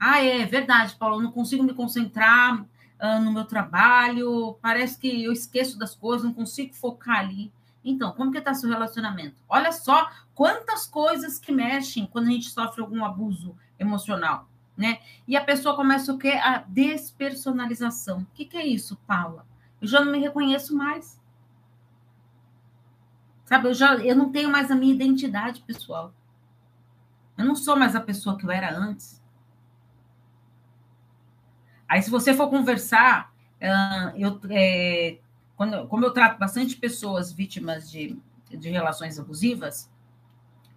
Ah, 0.00 0.24
é 0.24 0.46
verdade, 0.46 0.96
Paulo, 0.96 1.16
eu 1.16 1.22
não 1.22 1.32
consigo 1.32 1.62
me 1.62 1.74
concentrar 1.74 2.64
uh, 3.00 3.20
no 3.20 3.32
meu 3.32 3.44
trabalho, 3.44 4.58
parece 4.60 4.98
que 4.98 5.24
eu 5.24 5.32
esqueço 5.32 5.78
das 5.78 5.94
coisas, 5.94 6.24
não 6.24 6.34
consigo 6.34 6.74
focar 6.74 7.18
ali. 7.18 7.52
Então, 7.84 8.12
como 8.12 8.30
que 8.30 8.38
está 8.38 8.52
seu 8.52 8.68
relacionamento? 8.68 9.36
Olha 9.48 9.72
só 9.72 10.10
quantas 10.34 10.86
coisas 10.86 11.38
que 11.38 11.52
mexem 11.52 12.06
quando 12.06 12.28
a 12.28 12.30
gente 12.30 12.50
sofre 12.50 12.80
algum 12.80 13.04
abuso 13.04 13.56
emocional, 13.78 14.48
né? 14.76 15.00
E 15.26 15.36
a 15.36 15.44
pessoa 15.44 15.76
começa 15.76 16.12
o 16.12 16.18
quê? 16.18 16.30
A 16.30 16.58
despersonalização. 16.66 18.20
O 18.20 18.26
que, 18.34 18.44
que 18.44 18.56
é 18.56 18.66
isso, 18.66 18.96
Paula? 19.06 19.46
Eu 19.80 19.88
já 19.88 20.04
não 20.04 20.12
me 20.12 20.18
reconheço 20.18 20.76
mais. 20.76 21.18
Sabe, 23.44 23.68
eu 23.68 23.74
já 23.74 23.94
eu 23.94 24.14
não 24.14 24.30
tenho 24.30 24.50
mais 24.50 24.70
a 24.70 24.74
minha 24.74 24.92
identidade 24.92 25.62
pessoal. 25.62 26.12
Eu 27.36 27.44
não 27.44 27.54
sou 27.54 27.76
mais 27.76 27.94
a 27.94 28.00
pessoa 28.00 28.36
que 28.36 28.44
eu 28.44 28.50
era 28.50 28.76
antes. 28.76 29.17
Aí, 31.88 32.02
se 32.02 32.10
você 32.10 32.34
for 32.34 32.50
conversar, 32.50 33.32
eu, 34.16 34.40
é, 34.50 35.18
quando, 35.56 35.88
como 35.88 36.04
eu 36.04 36.12
trato 36.12 36.38
bastante 36.38 36.76
pessoas 36.76 37.32
vítimas 37.32 37.90
de, 37.90 38.16
de 38.50 38.68
relações 38.70 39.18
abusivas, 39.18 39.90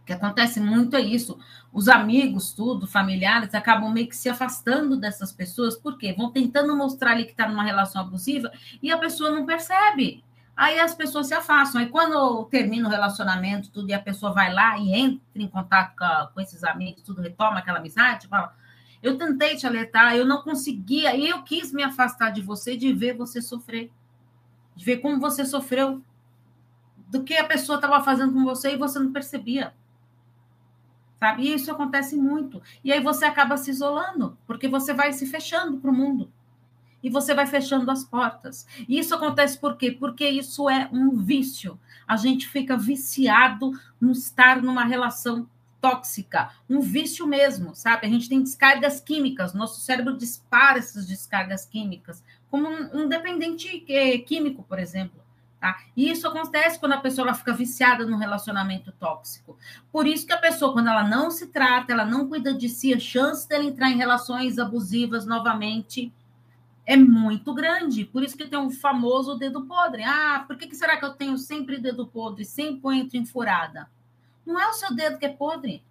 o 0.02 0.06
que 0.06 0.14
acontece 0.14 0.60
muito 0.60 0.96
é 0.96 1.02
isso. 1.02 1.38
Os 1.72 1.88
amigos, 1.88 2.54
tudo, 2.54 2.88
familiares, 2.88 3.54
acabam 3.54 3.92
meio 3.92 4.08
que 4.08 4.16
se 4.16 4.30
afastando 4.30 4.98
dessas 4.98 5.32
pessoas, 5.32 5.78
porque 5.78 6.14
vão 6.14 6.32
tentando 6.32 6.76
mostrar 6.76 7.12
ali 7.12 7.26
que 7.26 7.32
está 7.32 7.48
numa 7.48 7.64
relação 7.64 8.02
abusiva 8.02 8.52
e 8.82 8.92
a 8.92 8.98
pessoa 8.98 9.30
não 9.30 9.46
percebe. 9.46 10.24
Aí 10.58 10.80
as 10.80 10.94
pessoas 10.94 11.28
se 11.28 11.34
afastam. 11.34 11.82
Aí 11.82 11.88
quando 11.88 12.46
termina 12.46 12.88
o 12.88 12.92
relacionamento, 12.92 13.70
tudo, 13.70 13.90
e 13.90 13.94
a 13.94 14.02
pessoa 14.02 14.34
vai 14.34 14.52
lá 14.52 14.78
e 14.78 14.94
entra 14.94 15.22
em 15.36 15.48
contato 15.48 15.96
com, 15.96 16.34
com 16.34 16.42
esses 16.42 16.64
amigos, 16.64 17.04
tudo, 17.04 17.22
retoma 17.22 17.60
aquela 17.60 17.78
amizade, 17.78 18.28
fala: 18.28 18.54
Eu 19.02 19.18
tentei 19.18 19.56
te 19.56 19.66
alertar, 19.66 20.16
eu 20.16 20.26
não 20.26 20.42
conseguia, 20.42 21.18
eu 21.18 21.42
quis 21.44 21.72
me 21.72 21.84
afastar 21.84 22.32
de 22.32 22.42
você, 22.42 22.78
de 22.78 22.94
ver 22.94 23.16
você 23.16 23.42
sofrer, 23.42 23.92
de 24.76 24.86
ver 24.86 24.98
como 24.98 25.20
você 25.20 25.44
sofreu, 25.44 26.02
do 27.08 27.24
que 27.24 27.36
a 27.36 27.46
pessoa 27.46 27.78
estava 27.78 28.04
fazendo 28.04 28.34
com 28.34 28.44
você 28.44 28.74
e 28.74 28.78
você 28.78 29.00
não 29.00 29.12
percebia. 29.12 29.74
Sabe? 31.20 31.44
E 31.44 31.54
isso 31.54 31.72
acontece 31.72 32.16
muito. 32.16 32.62
E 32.84 32.92
aí 32.92 33.02
você 33.02 33.26
acaba 33.26 33.58
se 33.58 33.70
isolando, 33.70 34.38
porque 34.48 34.68
você 34.68 34.94
vai 34.94 35.12
se 35.14 35.26
fechando 35.26 35.78
para 35.78 35.92
o 35.92 35.94
mundo 35.94 36.32
e 37.04 37.10
você 37.10 37.34
vai 37.34 37.48
fechando 37.48 37.90
as 37.90 38.04
portas. 38.04 38.66
E 38.88 38.98
isso 38.98 39.14
acontece 39.14 39.58
por 39.58 39.76
quê? 39.76 39.92
Porque 39.92 40.28
isso 40.28 40.70
é 40.70 40.90
um 40.92 41.16
vício. 41.16 41.80
A 42.08 42.16
gente 42.16 42.48
fica 42.48 42.78
viciado 42.78 43.72
no 44.00 44.12
estar 44.12 44.62
numa 44.62 44.84
relação 44.84 45.50
tóxica, 45.82 46.52
um 46.70 46.80
vício 46.80 47.26
mesmo, 47.26 47.74
sabe? 47.76 48.06
A 48.06 48.10
gente 48.10 48.30
tem 48.30 48.42
descargas 48.42 49.00
químicas, 49.02 49.54
nosso 49.54 49.82
cérebro 49.82 50.16
dispara 50.16 50.78
essas 50.78 51.08
descargas 51.08 51.66
químicas, 51.66 52.24
como 52.50 52.70
um, 52.70 53.02
um 53.02 53.10
dependente 53.10 53.84
é, 53.90 54.18
químico, 54.20 54.64
por 54.64 54.78
exemplo. 54.78 55.20
Tá? 55.60 55.80
E 55.96 56.10
isso 56.10 56.28
acontece 56.28 56.80
quando 56.80 56.94
a 56.94 57.02
pessoa 57.02 57.36
fica 57.36 57.54
viciada 57.54 58.04
no 58.04 58.18
relacionamento 58.18 58.92
tóxico. 58.94 59.56
Por 59.92 60.08
isso 60.08 60.26
que 60.26 60.34
a 60.34 60.38
pessoa, 60.38 60.74
quando 60.74 60.88
ela 60.88 61.08
não 61.08 61.30
se 61.30 61.48
trata, 61.48 61.94
ela 61.94 62.04
não 62.04 62.28
cuida 62.28 62.52
de 62.52 62.68
si, 62.68 62.92
a 62.94 63.00
chance 63.00 63.48
dela 63.48 63.64
entrar 63.64 63.92
em 63.92 63.98
relações 63.98 64.58
abusivas 64.58 65.24
novamente 65.24 66.12
é 66.84 66.98
muito 66.98 67.54
grande. 67.54 68.06
Por 68.06 68.24
isso 68.24 68.36
que 68.36 68.48
tem 68.48 68.58
um 68.58 68.72
famoso 68.72 69.36
dedo 69.36 69.66
podre. 69.68 70.04
Ah, 70.04 70.44
por 70.48 70.58
que, 70.58 70.66
que 70.66 70.76
será 70.76 70.98
que 70.98 71.06
eu 71.06 71.14
tenho 71.14 71.38
sempre 71.38 71.78
dedo 71.78 72.08
podre? 72.08 72.44
Sempre 72.44 72.98
entro 72.98 73.18
em 73.18 73.26
furada. 73.26 73.88
Não 74.52 74.60
é 74.60 74.68
o 74.68 74.74
seu 74.74 74.94
dedo 74.94 75.18
que 75.18 75.26
é 75.26 75.30
podre. 75.30 75.84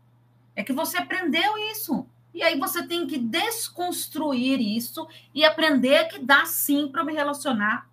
É 0.55 0.63
que 0.63 0.73
você 0.73 0.99
aprendeu 0.99 1.57
isso. 1.73 2.07
E 2.33 2.43
aí 2.43 2.59
você 2.59 2.87
tem 2.87 3.07
que 3.07 3.19
desconstruir 3.19 4.61
isso 4.61 5.09
e 5.35 5.45
aprender 5.45 6.09
que 6.09 6.19
dá 6.19 6.45
sim 6.45 6.89
para 6.89 7.03
me 7.03 7.13
relacionar 7.13 7.89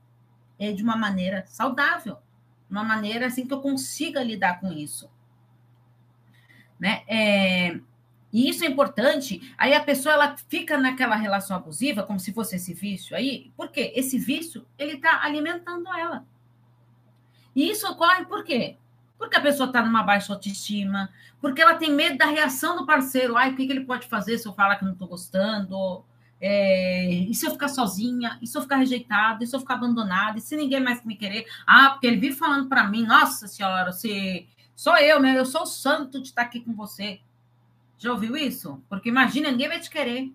é, 0.59 0.71
de 0.71 0.83
uma 0.83 0.95
maneira 0.95 1.45
saudável, 1.47 2.17
uma 2.69 2.83
maneira 2.83 3.27
assim 3.27 3.47
que 3.47 3.53
eu 3.53 3.61
consiga 3.61 4.23
lidar 4.23 4.59
com 4.59 4.71
isso. 4.71 5.09
Né? 6.79 7.03
É, 7.07 7.79
e 8.31 8.49
isso 8.49 8.63
é 8.63 8.67
importante. 8.67 9.53
Aí 9.57 9.73
a 9.73 9.83
pessoa 9.83 10.13
ela 10.13 10.35
fica 10.49 10.77
naquela 10.77 11.15
relação 11.15 11.57
abusiva, 11.57 12.03
como 12.03 12.19
se 12.19 12.33
fosse 12.33 12.57
esse 12.57 12.73
vício 12.73 13.15
aí. 13.15 13.51
Por 13.55 13.69
quê? 13.69 13.91
Esse 13.95 14.19
vício, 14.19 14.67
ele 14.77 14.95
está 14.95 15.23
alimentando 15.23 15.87
ela. 15.93 16.25
E 17.55 17.71
isso 17.71 17.87
ocorre 17.89 18.25
por 18.25 18.43
quê? 18.43 18.77
Porque 19.17 19.35
a 19.35 19.41
pessoa 19.41 19.67
está 19.67 19.83
numa 19.83 20.03
baixa 20.03 20.31
autoestima, 20.31 21.09
porque 21.41 21.61
ela 21.61 21.75
tem 21.75 21.91
medo 21.91 22.17
da 22.17 22.25
reação 22.25 22.75
do 22.77 22.85
parceiro. 22.85 23.35
Ai, 23.35 23.51
o 23.51 23.55
que, 23.55 23.65
que 23.65 23.71
ele 23.71 23.85
pode 23.85 24.07
fazer 24.07 24.37
se 24.37 24.47
eu 24.47 24.53
falar 24.53 24.75
que 24.75 24.85
não 24.85 24.93
estou 24.93 25.07
gostando? 25.07 26.03
É, 26.39 27.09
e 27.11 27.33
se 27.33 27.45
eu 27.45 27.51
ficar 27.51 27.67
sozinha? 27.67 28.37
E 28.41 28.47
se 28.47 28.57
eu 28.57 28.61
ficar 28.61 28.77
rejeitada? 28.77 29.43
E 29.43 29.47
se 29.47 29.55
eu 29.55 29.59
ficar 29.59 29.75
abandonada? 29.75 30.37
E 30.37 30.41
se 30.41 30.55
ninguém 30.55 30.79
mais 30.79 31.03
me 31.03 31.15
querer? 31.15 31.45
Ah, 31.65 31.89
porque 31.91 32.07
ele 32.07 32.17
vive 32.17 32.35
falando 32.35 32.69
para 32.69 32.87
mim, 32.87 33.05
nossa 33.05 33.47
senhora, 33.47 33.91
se 33.91 34.47
sou 34.75 34.95
eu, 34.97 35.19
né? 35.19 35.37
Eu 35.37 35.45
sou 35.45 35.63
o 35.63 35.67
santo 35.67 36.21
de 36.21 36.27
estar 36.27 36.43
aqui 36.43 36.59
com 36.59 36.73
você. 36.73 37.19
Já 37.97 38.11
ouviu 38.11 38.37
isso? 38.37 38.81
Porque 38.87 39.09
imagina, 39.09 39.49
ninguém 39.49 39.67
vai 39.67 39.79
te 39.79 39.89
querer. 39.89 40.31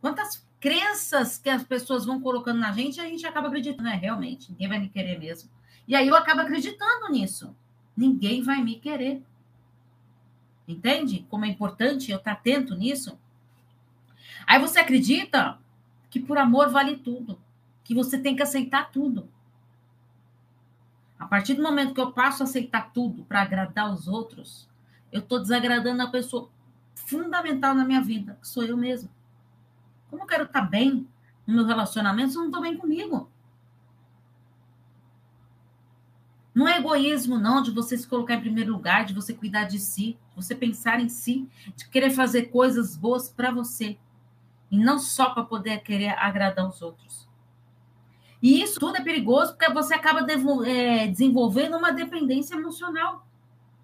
Quantas 0.00 0.46
crenças 0.58 1.36
que 1.38 1.50
as 1.50 1.62
pessoas 1.62 2.06
vão 2.06 2.20
colocando 2.20 2.58
na 2.58 2.72
gente, 2.72 3.00
a 3.00 3.04
gente 3.04 3.26
acaba 3.26 3.48
acreditando, 3.48 3.88
é, 3.88 3.96
realmente, 3.96 4.50
ninguém 4.50 4.68
vai 4.68 4.78
me 4.78 4.88
querer 4.88 5.18
mesmo. 5.18 5.50
E 5.86 5.94
aí 5.94 6.08
eu 6.08 6.16
acabo 6.16 6.40
acreditando 6.40 7.10
nisso. 7.10 7.54
Ninguém 7.96 8.42
vai 8.42 8.62
me 8.62 8.76
querer. 8.76 9.22
Entende? 10.66 11.26
Como 11.28 11.44
é 11.44 11.48
importante 11.48 12.10
eu 12.10 12.18
estar 12.18 12.32
atento 12.32 12.74
nisso. 12.74 13.18
Aí 14.46 14.58
você 14.58 14.78
acredita 14.78 15.58
que 16.10 16.20
por 16.20 16.38
amor 16.38 16.70
vale 16.70 16.96
tudo, 16.96 17.40
que 17.82 17.94
você 17.94 18.18
tem 18.18 18.36
que 18.36 18.42
aceitar 18.42 18.90
tudo. 18.90 19.28
A 21.18 21.26
partir 21.26 21.54
do 21.54 21.62
momento 21.62 21.94
que 21.94 22.00
eu 22.00 22.12
passo 22.12 22.42
a 22.42 22.46
aceitar 22.46 22.92
tudo 22.92 23.24
para 23.24 23.42
agradar 23.42 23.92
os 23.92 24.08
outros, 24.08 24.68
eu 25.10 25.20
estou 25.20 25.38
desagradando 25.38 26.02
a 26.02 26.10
pessoa 26.10 26.50
fundamental 26.94 27.74
na 27.74 27.84
minha 27.84 28.00
vida, 28.00 28.38
que 28.40 28.48
sou 28.48 28.64
eu 28.64 28.76
mesma. 28.76 29.10
Como 30.10 30.22
eu 30.22 30.26
quero 30.26 30.44
estar 30.44 30.62
bem 30.62 31.06
no 31.46 31.54
meu 31.54 31.64
relacionamento 31.64 32.32
se 32.32 32.36
eu 32.36 32.40
não 32.40 32.48
estou 32.48 32.62
bem 32.62 32.76
comigo? 32.76 33.30
Não 36.54 36.68
é 36.68 36.78
egoísmo, 36.78 37.38
não, 37.38 37.62
de 37.62 37.70
você 37.70 37.96
se 37.96 38.06
colocar 38.06 38.34
em 38.34 38.40
primeiro 38.40 38.72
lugar, 38.72 39.04
de 39.04 39.14
você 39.14 39.32
cuidar 39.32 39.64
de 39.64 39.78
si, 39.78 40.18
de 40.30 40.36
você 40.36 40.54
pensar 40.54 41.00
em 41.00 41.08
si, 41.08 41.48
de 41.74 41.88
querer 41.88 42.10
fazer 42.10 42.50
coisas 42.50 42.96
boas 42.96 43.28
para 43.28 43.50
você. 43.50 43.96
E 44.70 44.76
não 44.76 44.98
só 44.98 45.30
para 45.30 45.44
poder 45.44 45.82
querer 45.82 46.10
agradar 46.18 46.68
os 46.68 46.82
outros. 46.82 47.28
E 48.42 48.60
isso 48.60 48.80
tudo 48.80 48.96
é 48.96 49.00
perigoso 49.00 49.54
porque 49.54 49.72
você 49.72 49.94
acaba 49.94 50.26
é, 50.66 51.06
desenvolvendo 51.06 51.76
uma 51.76 51.92
dependência 51.92 52.54
emocional 52.54 53.26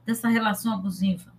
dessa 0.05 0.29
relação 0.29 0.75
abusiva. 0.75 1.33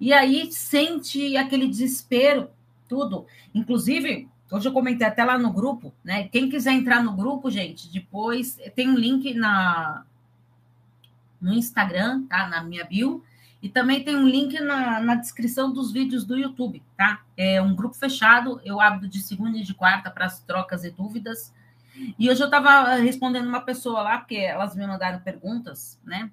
E 0.00 0.12
aí 0.12 0.52
sente 0.52 1.36
aquele 1.36 1.66
desespero, 1.66 2.50
tudo. 2.88 3.26
Inclusive, 3.54 4.28
hoje 4.50 4.68
eu 4.68 4.72
comentei 4.72 5.06
até 5.06 5.24
lá 5.24 5.38
no 5.38 5.52
grupo, 5.52 5.92
né? 6.04 6.28
Quem 6.28 6.48
quiser 6.48 6.72
entrar 6.72 7.02
no 7.02 7.14
grupo, 7.14 7.50
gente, 7.50 7.90
depois 7.90 8.58
tem 8.76 8.88
um 8.88 8.96
link 8.96 9.34
na 9.34 10.04
no 11.40 11.52
Instagram, 11.52 12.24
tá? 12.26 12.48
Na 12.48 12.62
minha 12.62 12.84
bio. 12.84 13.24
E 13.60 13.68
também 13.68 14.04
tem 14.04 14.16
um 14.16 14.28
link 14.28 14.58
na, 14.60 15.00
na 15.00 15.14
descrição 15.16 15.72
dos 15.72 15.92
vídeos 15.92 16.24
do 16.24 16.36
YouTube, 16.36 16.82
tá? 16.96 17.22
É 17.36 17.60
um 17.60 17.74
grupo 17.74 17.96
fechado, 17.96 18.60
eu 18.64 18.80
abro 18.80 19.08
de 19.08 19.20
segunda 19.20 19.58
e 19.58 19.64
de 19.64 19.74
quarta 19.74 20.10
para 20.10 20.26
as 20.26 20.40
trocas 20.40 20.84
e 20.84 20.90
dúvidas. 20.90 21.52
E 22.18 22.30
hoje 22.30 22.40
eu 22.40 22.46
estava 22.46 22.94
respondendo 22.94 23.48
uma 23.48 23.60
pessoa 23.60 24.02
lá, 24.02 24.18
porque 24.18 24.36
elas 24.36 24.76
me 24.76 24.86
mandaram 24.86 25.18
perguntas, 25.20 26.00
né? 26.04 26.30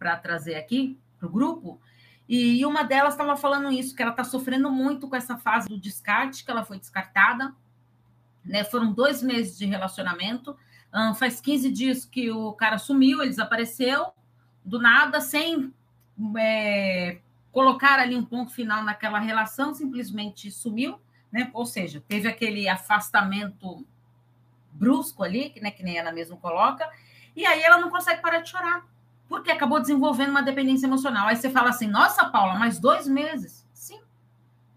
para 0.00 0.16
trazer 0.16 0.54
aqui 0.54 0.98
para 1.18 1.28
o 1.28 1.30
grupo. 1.30 1.78
E 2.26 2.64
uma 2.64 2.82
delas 2.82 3.12
estava 3.12 3.36
falando 3.36 3.70
isso, 3.70 3.94
que 3.94 4.00
ela 4.00 4.12
está 4.12 4.24
sofrendo 4.24 4.70
muito 4.70 5.06
com 5.06 5.14
essa 5.14 5.36
fase 5.36 5.68
do 5.68 5.78
descarte, 5.78 6.42
que 6.42 6.50
ela 6.50 6.64
foi 6.64 6.78
descartada. 6.78 7.52
Né? 8.42 8.64
Foram 8.64 8.92
dois 8.92 9.22
meses 9.22 9.58
de 9.58 9.66
relacionamento. 9.66 10.56
Um, 10.94 11.14
faz 11.14 11.40
15 11.40 11.70
dias 11.70 12.04
que 12.04 12.30
o 12.30 12.52
cara 12.52 12.78
sumiu, 12.78 13.20
ele 13.20 13.30
desapareceu 13.30 14.06
do 14.64 14.80
nada, 14.80 15.20
sem 15.20 15.72
é, 16.38 17.18
colocar 17.52 17.98
ali 17.98 18.16
um 18.16 18.24
ponto 18.24 18.52
final 18.52 18.82
naquela 18.82 19.18
relação, 19.18 19.72
simplesmente 19.74 20.50
sumiu, 20.50 21.00
né? 21.30 21.50
Ou 21.52 21.64
seja, 21.64 22.02
teve 22.06 22.28
aquele 22.28 22.68
afastamento 22.68 23.86
brusco 24.72 25.22
ali, 25.22 25.52
né, 25.60 25.70
que 25.70 25.82
nem 25.82 25.98
ela 25.98 26.12
mesma 26.12 26.36
coloca, 26.36 26.88
e 27.36 27.44
aí 27.44 27.62
ela 27.62 27.78
não 27.78 27.90
consegue 27.90 28.22
parar 28.22 28.40
de 28.40 28.48
chorar 28.48 28.84
porque 29.30 29.52
acabou 29.52 29.78
desenvolvendo 29.78 30.30
uma 30.30 30.42
dependência 30.42 30.86
emocional. 30.86 31.28
Aí 31.28 31.36
você 31.36 31.48
fala 31.48 31.68
assim, 31.68 31.86
nossa, 31.86 32.28
Paula, 32.28 32.56
mais 32.56 32.80
dois 32.80 33.06
meses. 33.06 33.64
Sim. 33.72 34.00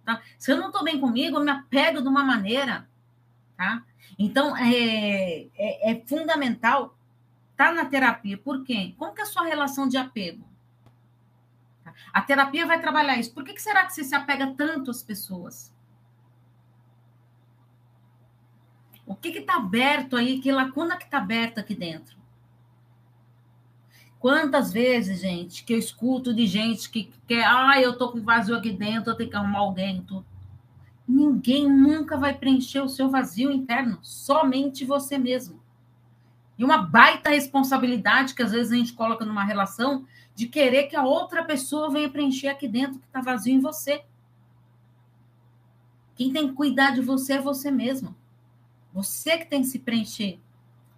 Tá? 0.05 0.21
Se 0.37 0.51
eu 0.51 0.57
não 0.57 0.67
estou 0.67 0.83
bem 0.83 0.99
comigo, 0.99 1.37
eu 1.37 1.43
me 1.43 1.49
apego 1.49 2.03
de 2.03 2.07
uma 2.07 2.23
maneira. 2.23 2.87
Tá? 3.63 3.81
Então, 4.19 4.57
é, 4.57 5.47
é, 5.55 5.91
é 5.91 6.03
fundamental 6.05 6.97
estar 7.51 7.69
tá 7.69 7.71
na 7.71 7.85
terapia. 7.85 8.37
Por 8.37 8.61
quê? 8.65 8.93
Como 8.97 9.13
que 9.13 9.21
é 9.21 9.23
a 9.23 9.27
sua 9.27 9.45
relação 9.45 9.87
de 9.87 9.95
apego? 9.95 10.43
Tá? 11.81 11.93
A 12.11 12.21
terapia 12.21 12.65
vai 12.65 12.81
trabalhar 12.81 13.17
isso. 13.17 13.33
Por 13.33 13.45
que, 13.45 13.53
que 13.53 13.61
será 13.61 13.85
que 13.85 13.93
você 13.93 14.03
se 14.03 14.13
apega 14.13 14.53
tanto 14.57 14.91
às 14.91 15.01
pessoas? 15.01 15.73
O 19.05 19.15
que 19.15 19.29
está 19.29 19.55
aberto 19.55 20.17
aí? 20.17 20.41
Que 20.41 20.51
lacuna 20.51 20.97
que 20.97 21.05
está 21.05 21.19
aberta 21.19 21.61
aqui 21.61 21.73
dentro? 21.73 22.17
Quantas 24.19 24.73
vezes, 24.73 25.21
gente, 25.21 25.63
que 25.63 25.73
eu 25.73 25.79
escuto 25.79 26.33
de 26.33 26.45
gente 26.47 26.89
que 26.89 27.13
quer, 27.25 27.45
ah, 27.45 27.79
eu 27.81 27.97
tô 27.97 28.11
com 28.11 28.21
vazio 28.21 28.57
aqui 28.57 28.71
dentro, 28.71 29.11
eu 29.11 29.15
tenho 29.15 29.29
que 29.29 29.35
arrumar 29.37 29.59
alguém, 29.59 30.01
tudo. 30.01 30.32
Ninguém 31.07 31.69
nunca 31.69 32.17
vai 32.17 32.33
preencher 32.33 32.81
o 32.81 32.89
seu 32.89 33.09
vazio 33.09 33.51
interno, 33.51 33.99
somente 34.01 34.85
você 34.85 35.17
mesmo. 35.17 35.61
E 36.57 36.63
uma 36.63 36.77
baita 36.77 37.29
responsabilidade 37.29 38.33
que 38.33 38.43
às 38.43 38.51
vezes 38.51 38.71
a 38.71 38.75
gente 38.75 38.93
coloca 38.93 39.25
numa 39.25 39.43
relação 39.43 40.05
de 40.35 40.47
querer 40.47 40.83
que 40.83 40.95
a 40.95 41.03
outra 41.03 41.43
pessoa 41.43 41.89
venha 41.89 42.09
preencher 42.09 42.47
aqui 42.47 42.67
dentro 42.67 42.99
que 42.99 43.05
está 43.05 43.21
vazio 43.21 43.53
em 43.53 43.59
você. 43.59 44.03
Quem 46.15 46.31
tem 46.31 46.47
que 46.47 46.53
cuidar 46.53 46.91
de 46.91 47.01
você 47.01 47.33
é 47.33 47.41
você 47.41 47.71
mesmo. 47.71 48.15
Você 48.93 49.37
que 49.37 49.45
tem 49.45 49.61
que 49.61 49.67
se 49.67 49.79
preencher. 49.79 50.39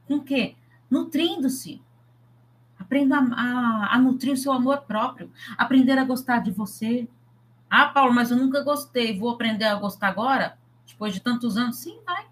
Com 0.07 0.15
o 0.15 0.23
quê? 0.23 0.55
Nutrindo-se. 0.89 1.81
Aprenda 2.77 3.17
a, 3.17 3.21
a, 3.21 3.95
a, 3.95 3.99
nutrir 3.99 4.33
o 4.33 4.37
seu 4.37 4.51
amor 4.51 4.81
próprio. 4.81 5.31
Aprender 5.57 5.97
a 5.97 6.03
gostar 6.03 6.39
de 6.39 6.51
você. 6.51 7.07
Ah, 7.77 7.89
Paulo, 7.89 8.13
mas 8.13 8.31
eu 8.31 8.37
nunca 8.37 8.63
gostei. 8.63 9.19
Vou 9.19 9.29
aprender 9.29 9.65
a 9.65 9.75
gostar 9.75 10.07
agora? 10.07 10.57
Depois 10.87 11.13
de 11.13 11.19
tantos 11.19 11.57
anos? 11.57 11.75
Sim, 11.75 11.99
vai. 12.05 12.25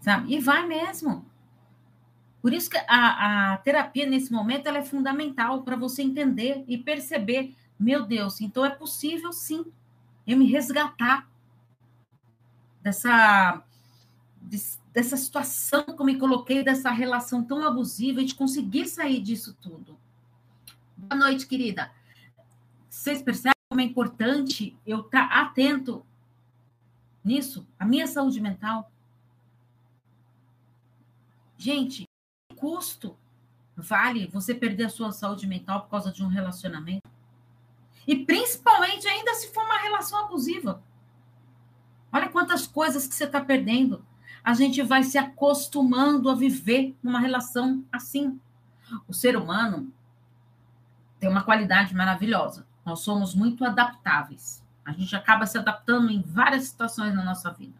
Sabe? 0.00 0.32
E 0.32 0.38
vai 0.38 0.64
mesmo. 0.64 1.26
Por 2.40 2.52
isso 2.52 2.70
que 2.70 2.76
a, 2.86 3.54
a 3.54 3.56
terapia, 3.58 4.06
nesse 4.06 4.32
momento, 4.32 4.68
ela 4.68 4.78
é 4.78 4.84
fundamental 4.84 5.64
para 5.64 5.74
você 5.74 6.02
entender 6.02 6.62
e 6.68 6.78
perceber, 6.78 7.52
meu 7.76 8.06
Deus, 8.06 8.40
então 8.40 8.64
é 8.64 8.70
possível 8.70 9.32
sim 9.32 9.64
eu 10.24 10.36
me 10.36 10.46
resgatar 10.46 11.28
dessa, 12.80 13.60
dessa 14.92 15.16
situação 15.16 15.82
que 15.82 16.00
eu 16.00 16.06
me 16.06 16.16
coloquei, 16.16 16.62
dessa 16.62 16.92
relação 16.92 17.42
tão 17.42 17.66
abusiva 17.66 18.22
e 18.22 18.24
de 18.24 18.36
conseguir 18.36 18.86
sair 18.86 19.20
disso 19.20 19.56
tudo. 19.60 19.98
Boa 21.08 21.18
noite, 21.18 21.46
querida. 21.46 21.90
Vocês 22.88 23.22
percebem 23.22 23.54
como 23.70 23.80
é 23.80 23.84
importante 23.84 24.78
eu 24.86 25.00
estar 25.00 25.28
tá 25.28 25.40
atento 25.40 26.04
nisso? 27.24 27.66
A 27.78 27.86
minha 27.86 28.06
saúde 28.06 28.38
mental. 28.38 28.92
Gente, 31.56 32.04
custo 32.54 33.16
vale 33.74 34.26
você 34.26 34.54
perder 34.54 34.84
a 34.84 34.90
sua 34.90 35.10
saúde 35.10 35.46
mental 35.46 35.82
por 35.82 35.90
causa 35.90 36.12
de 36.12 36.22
um 36.22 36.28
relacionamento? 36.28 37.08
E 38.06 38.24
principalmente 38.24 39.08
ainda 39.08 39.34
se 39.34 39.52
for 39.54 39.64
uma 39.64 39.78
relação 39.78 40.26
abusiva. 40.26 40.82
Olha 42.12 42.28
quantas 42.28 42.66
coisas 42.66 43.06
que 43.06 43.14
você 43.14 43.24
está 43.24 43.40
perdendo. 43.40 44.04
A 44.44 44.52
gente 44.52 44.82
vai 44.82 45.02
se 45.02 45.16
acostumando 45.16 46.28
a 46.28 46.34
viver 46.34 46.94
numa 47.02 47.20
relação 47.20 47.84
assim. 47.90 48.38
O 49.08 49.14
ser 49.14 49.36
humano 49.36 49.92
tem 51.20 51.28
uma 51.28 51.44
qualidade 51.44 51.94
maravilhosa. 51.94 52.66
Nós 52.84 53.00
somos 53.00 53.34
muito 53.34 53.64
adaptáveis. 53.64 54.64
A 54.84 54.92
gente 54.92 55.14
acaba 55.14 55.46
se 55.46 55.58
adaptando 55.58 56.10
em 56.10 56.22
várias 56.22 56.64
situações 56.64 57.14
na 57.14 57.22
nossa 57.22 57.52
vida. 57.52 57.78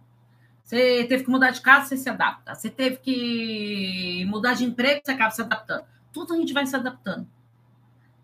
Você 0.62 1.04
teve 1.08 1.24
que 1.24 1.30
mudar 1.30 1.50
de 1.50 1.60
casa, 1.60 1.86
você 1.86 1.96
se 1.96 2.08
adapta. 2.08 2.54
Você 2.54 2.70
teve 2.70 2.98
que 2.98 4.24
mudar 4.26 4.54
de 4.54 4.64
emprego, 4.64 5.00
você 5.02 5.10
acaba 5.10 5.30
se 5.30 5.40
adaptando. 5.40 5.84
Tudo 6.12 6.34
a 6.34 6.36
gente 6.36 6.52
vai 6.52 6.66
se 6.66 6.76
adaptando. 6.76 7.26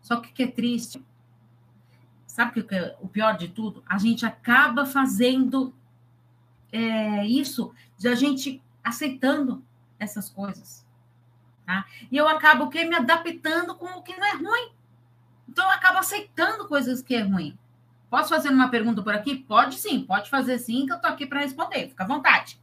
Só 0.00 0.20
que 0.20 0.30
o 0.30 0.32
que 0.32 0.44
é 0.44 0.46
triste, 0.46 1.04
sabe 2.26 2.60
o 2.60 2.64
que 2.64 2.74
é 2.74 2.96
o 3.00 3.08
pior 3.08 3.36
de 3.36 3.48
tudo? 3.48 3.82
A 3.88 3.98
gente 3.98 4.24
acaba 4.24 4.86
fazendo 4.86 5.74
é, 6.70 7.26
isso 7.26 7.74
de 7.98 8.06
a 8.06 8.14
gente 8.14 8.62
aceitando 8.84 9.64
essas 9.98 10.28
coisas. 10.28 10.86
Tá? 11.64 11.84
E 12.12 12.16
eu 12.16 12.28
acabo 12.28 12.68
que 12.68 12.84
me 12.84 12.94
adaptando 12.94 13.74
com 13.74 13.86
o 13.86 14.02
que 14.02 14.16
não 14.16 14.26
é 14.26 14.36
ruim. 14.36 14.75
Então 15.48 15.64
eu 15.64 15.70
acabo 15.70 15.98
aceitando 15.98 16.66
coisas 16.66 17.02
que 17.02 17.14
é 17.14 17.22
ruim. 17.22 17.56
Posso 18.10 18.28
fazer 18.28 18.50
uma 18.50 18.68
pergunta 18.68 19.02
por 19.02 19.14
aqui? 19.14 19.36
Pode 19.36 19.76
sim, 19.76 20.02
pode 20.02 20.30
fazer 20.30 20.58
sim, 20.58 20.86
que 20.86 20.92
eu 20.92 20.96
estou 20.96 21.10
aqui 21.10 21.26
para 21.26 21.40
responder. 21.40 21.88
Fica 21.88 22.04
à 22.04 22.06
vontade. 22.06 22.60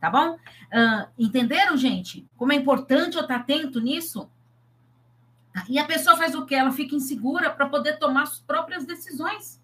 Tá 0.00 0.10
bom? 0.10 0.34
Uh, 0.34 1.08
entenderam, 1.18 1.76
gente? 1.76 2.26
Como 2.36 2.52
é 2.52 2.56
importante 2.56 3.16
eu 3.16 3.22
estar 3.22 3.36
atento 3.36 3.80
nisso? 3.80 4.28
E 5.68 5.78
a 5.78 5.84
pessoa 5.84 6.16
faz 6.16 6.34
o 6.34 6.46
quê? 6.46 6.54
Ela 6.54 6.72
fica 6.72 6.94
insegura 6.94 7.50
para 7.50 7.68
poder 7.68 7.98
tomar 7.98 8.26
suas 8.26 8.40
próprias 8.40 8.84
decisões. 8.84 9.62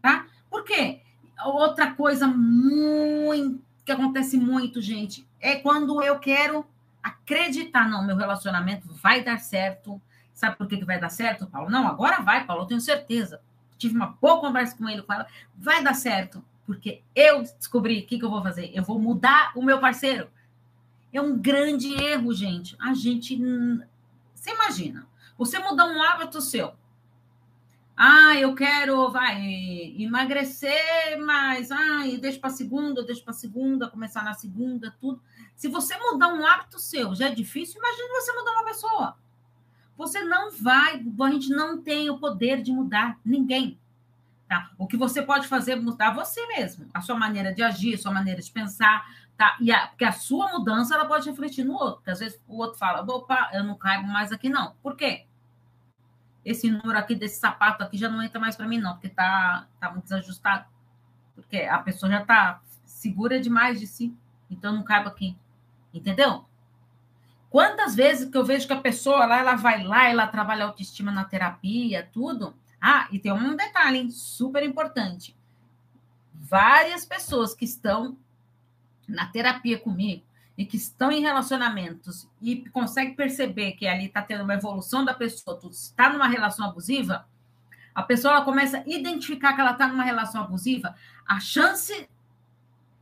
Tá? 0.00 0.26
Por 0.48 0.64
quê? 0.64 1.02
Outra 1.44 1.94
coisa 1.94 2.26
muito 2.26 3.62
que 3.84 3.92
acontece 3.92 4.36
muito, 4.36 4.80
gente, 4.80 5.26
é 5.40 5.56
quando 5.56 6.02
eu 6.02 6.18
quero 6.18 6.64
acreditar, 7.02 7.88
não, 7.88 8.06
meu 8.06 8.16
relacionamento 8.16 8.92
vai 8.94 9.24
dar 9.24 9.38
certo. 9.38 10.00
Sabe 10.40 10.56
por 10.56 10.66
que, 10.66 10.78
que 10.78 10.84
vai 10.84 10.98
dar 10.98 11.10
certo, 11.10 11.46
Paulo? 11.46 11.70
Não, 11.70 11.86
agora 11.86 12.22
vai, 12.22 12.44
Paulo, 12.46 12.62
eu 12.62 12.66
tenho 12.66 12.80
certeza 12.80 13.40
tive 13.80 13.96
uma 13.96 14.08
boa 14.20 14.40
conversa 14.40 14.76
com 14.76 14.88
ele, 14.88 15.02
com 15.02 15.12
ela, 15.12 15.26
vai 15.56 15.82
dar 15.82 15.94
certo, 15.94 16.44
porque 16.66 17.02
eu 17.14 17.42
descobri 17.42 18.00
o 18.00 18.06
que, 18.06 18.18
que 18.18 18.24
eu 18.24 18.30
vou 18.30 18.42
fazer. 18.42 18.70
Eu 18.74 18.84
vou 18.84 19.00
mudar 19.00 19.52
o 19.56 19.62
meu 19.62 19.80
parceiro. 19.80 20.30
É 21.12 21.20
um 21.20 21.36
grande 21.36 21.92
erro, 21.94 22.32
gente. 22.32 22.76
A 22.78 22.94
gente. 22.94 23.36
Você 24.34 24.50
imagina, 24.52 25.08
você 25.36 25.58
mudar 25.58 25.86
um 25.86 26.00
hábito 26.00 26.40
seu. 26.40 26.74
Ah, 27.96 28.34
eu 28.38 28.54
quero, 28.54 29.10
vai, 29.10 29.42
emagrecer, 29.98 31.18
mas, 31.22 31.70
ah, 31.70 32.04
deixa 32.18 32.38
para 32.38 32.48
segunda, 32.48 33.02
deixa 33.02 33.22
para 33.22 33.34
segunda, 33.34 33.90
começar 33.90 34.24
na 34.24 34.32
segunda, 34.32 34.94
tudo. 34.98 35.20
Se 35.54 35.68
você 35.68 35.98
mudar 35.98 36.28
um 36.28 36.46
hábito 36.46 36.78
seu 36.78 37.14
já 37.14 37.26
é 37.28 37.34
difícil, 37.34 37.78
imagine 37.78 38.08
você 38.08 38.32
mudar 38.32 38.52
uma 38.52 38.64
pessoa. 38.64 39.16
Você 40.00 40.24
não 40.24 40.50
vai, 40.50 40.94
a 40.94 41.30
gente 41.30 41.50
não 41.50 41.82
tem 41.82 42.08
o 42.08 42.18
poder 42.18 42.62
de 42.62 42.72
mudar 42.72 43.18
ninguém. 43.22 43.78
Tá? 44.48 44.70
O 44.78 44.86
que 44.86 44.96
você 44.96 45.20
pode 45.20 45.46
fazer 45.46 45.72
é 45.72 45.76
mudar 45.76 46.14
você 46.14 46.46
mesmo, 46.46 46.88
a 46.94 47.02
sua 47.02 47.16
maneira 47.18 47.52
de 47.52 47.62
agir, 47.62 47.96
a 47.96 47.98
sua 47.98 48.10
maneira 48.10 48.40
de 48.40 48.50
pensar, 48.50 49.06
tá? 49.36 49.58
E 49.60 49.70
a, 49.70 49.88
porque 49.88 50.06
a 50.06 50.12
sua 50.12 50.52
mudança 50.52 50.94
ela 50.94 51.04
pode 51.04 51.28
refletir 51.28 51.64
no 51.64 51.74
outro. 51.74 51.96
Porque 51.96 52.12
às 52.12 52.18
vezes 52.18 52.42
o 52.48 52.56
outro 52.56 52.78
fala, 52.78 53.02
opa, 53.02 53.50
eu 53.52 53.62
não 53.62 53.76
caibo 53.76 54.08
mais 54.08 54.32
aqui 54.32 54.48
não. 54.48 54.74
Por 54.82 54.96
quê? 54.96 55.26
Esse 56.42 56.70
número 56.70 56.98
aqui 56.98 57.14
desse 57.14 57.38
sapato 57.38 57.84
aqui 57.84 57.98
já 57.98 58.08
não 58.08 58.22
entra 58.22 58.40
mais 58.40 58.56
para 58.56 58.66
mim 58.66 58.78
não, 58.78 58.94
porque 58.94 59.10
tá 59.10 59.66
tá 59.78 59.90
muito 59.90 60.04
desajustado. 60.04 60.64
Porque 61.34 61.58
a 61.58 61.76
pessoa 61.76 62.10
já 62.10 62.24
tá 62.24 62.62
segura 62.86 63.38
demais 63.38 63.78
de 63.78 63.86
si, 63.86 64.16
então 64.50 64.72
não 64.72 64.82
caibo 64.82 65.10
aqui. 65.10 65.36
Entendeu? 65.92 66.46
Quantas 67.50 67.96
vezes 67.96 68.30
que 68.30 68.38
eu 68.38 68.44
vejo 68.44 68.66
que 68.66 68.72
a 68.72 68.80
pessoa 68.80 69.26
lá, 69.26 69.40
ela 69.40 69.56
vai 69.56 69.82
lá, 69.82 70.08
ela 70.08 70.26
trabalha 70.28 70.64
autoestima 70.64 71.10
na 71.10 71.24
terapia, 71.24 72.08
tudo. 72.12 72.54
Ah, 72.80 73.08
e 73.10 73.18
tem 73.18 73.32
um 73.32 73.56
detalhe 73.56 73.98
hein, 73.98 74.10
super 74.10 74.62
importante. 74.62 75.36
Várias 76.32 77.04
pessoas 77.04 77.52
que 77.52 77.64
estão 77.64 78.16
na 79.06 79.26
terapia 79.26 79.78
comigo 79.78 80.22
e 80.56 80.64
que 80.64 80.76
estão 80.76 81.10
em 81.10 81.20
relacionamentos 81.20 82.28
e 82.40 82.68
conseguem 82.70 83.14
perceber 83.14 83.72
que 83.72 83.86
ali 83.86 84.06
está 84.06 84.22
tendo 84.22 84.44
uma 84.44 84.54
evolução 84.54 85.04
da 85.04 85.12
pessoa, 85.12 85.58
está 85.72 86.08
numa 86.10 86.28
relação 86.28 86.66
abusiva, 86.66 87.26
a 87.94 88.02
pessoa 88.02 88.34
ela 88.34 88.44
começa 88.44 88.78
a 88.78 88.82
identificar 88.86 89.54
que 89.54 89.60
ela 89.60 89.72
está 89.72 89.88
numa 89.88 90.04
relação 90.04 90.42
abusiva, 90.42 90.94
a 91.26 91.40
chance 91.40 92.08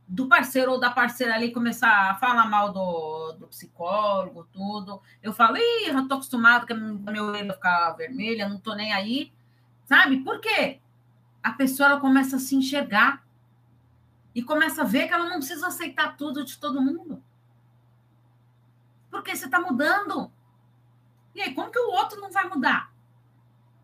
do 0.09 0.27
parceiro 0.27 0.71
ou 0.71 0.79
da 0.79 0.89
parceira 0.89 1.35
ali 1.35 1.51
começar 1.51 2.09
a 2.09 2.15
falar 2.15 2.49
mal 2.49 2.73
do, 2.73 3.33
do 3.33 3.47
psicólogo, 3.47 4.47
tudo. 4.51 4.99
Eu 5.21 5.31
falo, 5.31 5.55
ih, 5.55 5.87
eu 5.87 6.07
tô 6.07 6.15
acostumado 6.15 6.65
que 6.65 6.73
a 6.73 6.75
minha 6.75 7.23
orelha 7.23 7.53
ficar 7.53 7.91
vermelha, 7.91 8.49
não 8.49 8.57
tô 8.57 8.73
nem 8.73 8.91
aí. 8.91 9.31
Sabe? 9.85 10.17
Por 10.21 10.39
quê? 10.39 10.79
A 11.43 11.51
pessoa 11.51 11.89
ela 11.89 11.99
começa 11.99 12.37
a 12.37 12.39
se 12.39 12.55
enxergar 12.55 13.23
e 14.33 14.41
começa 14.41 14.81
a 14.81 14.85
ver 14.85 15.07
que 15.07 15.13
ela 15.13 15.29
não 15.29 15.37
precisa 15.37 15.67
aceitar 15.67 16.17
tudo 16.17 16.43
de 16.43 16.57
todo 16.57 16.81
mundo. 16.81 17.21
Porque 19.11 19.35
você 19.35 19.45
está 19.45 19.61
mudando. 19.61 20.31
E 21.35 21.41
aí, 21.41 21.53
como 21.53 21.71
que 21.71 21.79
o 21.79 21.91
outro 21.91 22.19
não 22.19 22.31
vai 22.31 22.49
mudar? 22.49 22.91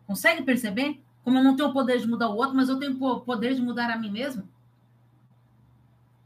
Consegue 0.08 0.42
perceber? 0.42 1.00
Como 1.22 1.38
eu 1.38 1.44
não 1.44 1.54
tenho 1.54 1.68
o 1.68 1.72
poder 1.72 2.00
de 2.00 2.08
mudar 2.08 2.28
o 2.28 2.36
outro, 2.36 2.56
mas 2.56 2.68
eu 2.68 2.80
tenho 2.80 3.00
o 3.00 3.20
poder 3.20 3.54
de 3.54 3.62
mudar 3.62 3.90
a 3.90 3.96
mim 3.96 4.10
mesmo? 4.10 4.55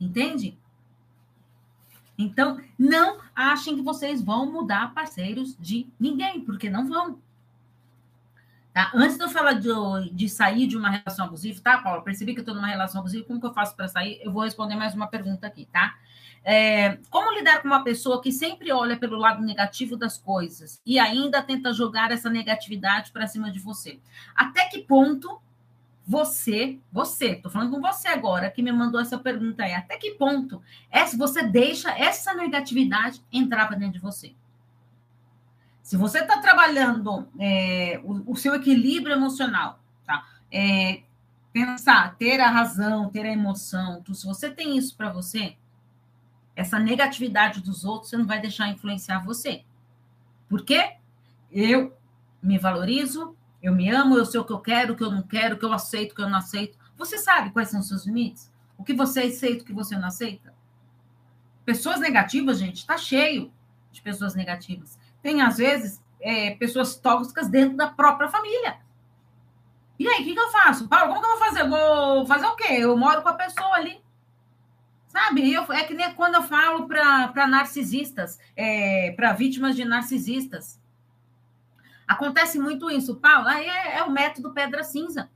Entende? 0.00 0.58
Então, 2.16 2.60
não 2.78 3.18
achem 3.34 3.76
que 3.76 3.82
vocês 3.82 4.22
vão 4.22 4.50
mudar 4.50 4.94
parceiros 4.94 5.56
de 5.58 5.86
ninguém, 5.98 6.40
porque 6.40 6.68
não 6.68 6.88
vão. 6.88 7.18
Tá? 8.72 8.90
Antes 8.94 9.16
de 9.16 9.24
eu 9.24 9.28
falar 9.28 9.54
de, 9.54 9.68
de 10.12 10.28
sair 10.28 10.66
de 10.66 10.76
uma 10.76 10.90
relação 10.90 11.26
abusiva, 11.26 11.60
tá, 11.62 11.78
Paulo? 11.78 12.02
Percebi 12.02 12.32
que 12.32 12.40
eu 12.40 12.42
estou 12.42 12.54
numa 12.54 12.66
relação 12.66 13.00
abusiva, 13.00 13.24
como 13.24 13.40
que 13.40 13.46
eu 13.46 13.54
faço 13.54 13.74
para 13.74 13.88
sair? 13.88 14.20
Eu 14.22 14.32
vou 14.32 14.42
responder 14.42 14.76
mais 14.76 14.94
uma 14.94 15.06
pergunta 15.06 15.46
aqui, 15.46 15.66
tá? 15.72 15.96
É, 16.42 16.98
como 17.10 17.32
lidar 17.32 17.60
com 17.60 17.68
uma 17.68 17.84
pessoa 17.84 18.20
que 18.22 18.32
sempre 18.32 18.72
olha 18.72 18.96
pelo 18.96 19.18
lado 19.18 19.42
negativo 19.42 19.96
das 19.96 20.16
coisas 20.16 20.80
e 20.86 20.98
ainda 20.98 21.42
tenta 21.42 21.72
jogar 21.72 22.10
essa 22.10 22.30
negatividade 22.30 23.12
para 23.12 23.26
cima 23.26 23.50
de 23.50 23.58
você? 23.58 24.00
Até 24.34 24.66
que 24.66 24.78
ponto 24.80 25.40
você, 26.10 26.80
você, 26.90 27.36
tô 27.36 27.48
falando 27.48 27.70
com 27.70 27.80
você 27.80 28.08
agora, 28.08 28.50
que 28.50 28.64
me 28.64 28.72
mandou 28.72 29.00
essa 29.00 29.16
pergunta 29.16 29.62
aí, 29.62 29.72
até 29.72 29.96
que 29.96 30.10
ponto 30.16 30.60
é 30.90 31.06
se 31.06 31.16
você 31.16 31.40
deixa 31.44 31.88
essa 31.92 32.34
negatividade 32.34 33.24
entrar 33.32 33.68
para 33.68 33.76
dentro 33.76 33.92
de 33.92 34.00
você? 34.00 34.34
Se 35.80 35.96
você 35.96 36.18
está 36.18 36.38
trabalhando 36.38 37.28
é, 37.38 38.00
o, 38.02 38.32
o, 38.32 38.36
seu 38.36 38.56
equilíbrio 38.56 39.14
emocional, 39.14 39.78
tá? 40.04 40.26
É, 40.50 41.04
pensar, 41.52 42.16
ter 42.16 42.40
a 42.40 42.50
razão, 42.50 43.08
ter 43.08 43.24
a 43.24 43.32
emoção, 43.32 44.02
se 44.12 44.26
você 44.26 44.50
tem 44.50 44.76
isso 44.76 44.96
para 44.96 45.12
você, 45.12 45.54
essa 46.56 46.80
negatividade 46.80 47.60
dos 47.60 47.84
outros, 47.84 48.10
você 48.10 48.16
não 48.16 48.26
vai 48.26 48.40
deixar 48.40 48.66
influenciar 48.66 49.24
você. 49.24 49.62
Por 50.48 50.64
quê? 50.64 50.96
Eu 51.52 51.96
me 52.42 52.58
valorizo, 52.58 53.36
eu 53.62 53.74
me 53.74 53.90
amo, 53.90 54.16
eu 54.16 54.24
sei 54.24 54.40
o 54.40 54.44
que 54.44 54.52
eu 54.52 54.60
quero, 54.60 54.94
o 54.94 54.96
que 54.96 55.02
eu 55.02 55.10
não 55.10 55.22
quero, 55.22 55.54
o 55.54 55.58
que 55.58 55.64
eu 55.64 55.72
aceito, 55.72 56.12
o 56.12 56.14
que 56.14 56.22
eu 56.22 56.28
não 56.28 56.38
aceito. 56.38 56.78
Você 56.96 57.18
sabe 57.18 57.50
quais 57.50 57.68
são 57.68 57.80
os 57.80 57.88
seus 57.88 58.06
limites? 58.06 58.50
O 58.76 58.84
que 58.84 58.94
você 58.94 59.20
aceita, 59.20 59.62
o 59.62 59.66
que 59.66 59.72
você 59.72 59.96
não 59.96 60.08
aceita? 60.08 60.54
Pessoas 61.64 62.00
negativas, 62.00 62.58
gente, 62.58 62.78
está 62.78 62.96
cheio 62.96 63.52
de 63.92 64.00
pessoas 64.00 64.34
negativas. 64.34 64.98
Tem, 65.22 65.42
às 65.42 65.58
vezes, 65.58 66.02
é, 66.20 66.52
pessoas 66.52 66.96
tóxicas 66.96 67.48
dentro 67.48 67.76
da 67.76 67.88
própria 67.88 68.28
família. 68.28 68.78
E 69.98 70.08
aí, 70.08 70.22
o 70.22 70.24
que, 70.24 70.32
que, 70.32 70.40
eu 70.40 70.50
faço? 70.50 70.88
Paulo, 70.88 71.08
como 71.08 71.20
que 71.20 71.26
eu 71.26 71.38
vou 71.38 71.46
fazer? 71.46 71.68
vou 71.68 72.26
fazer 72.26 72.46
o 72.46 72.56
quê? 72.56 72.72
Eu 72.78 72.96
moro 72.96 73.20
com 73.22 73.28
a 73.28 73.34
pessoa 73.34 73.74
ali. 73.74 74.02
Sabe? 75.08 75.52
Eu, 75.52 75.70
é 75.72 75.84
que 75.84 75.92
nem 75.92 76.14
quando 76.14 76.36
eu 76.36 76.42
falo 76.42 76.86
para 76.86 77.46
narcisistas, 77.46 78.38
é, 78.56 79.12
para 79.12 79.34
vítimas 79.34 79.76
de 79.76 79.84
narcisistas. 79.84 80.80
Acontece 82.10 82.58
muito 82.58 82.90
isso, 82.90 83.14
Paulo. 83.14 83.46
Aí 83.46 83.68
é, 83.68 83.98
é, 83.98 84.02
o 84.02 84.10
método 84.10 84.50
pedra 84.50 84.82
cinza. 84.82 85.30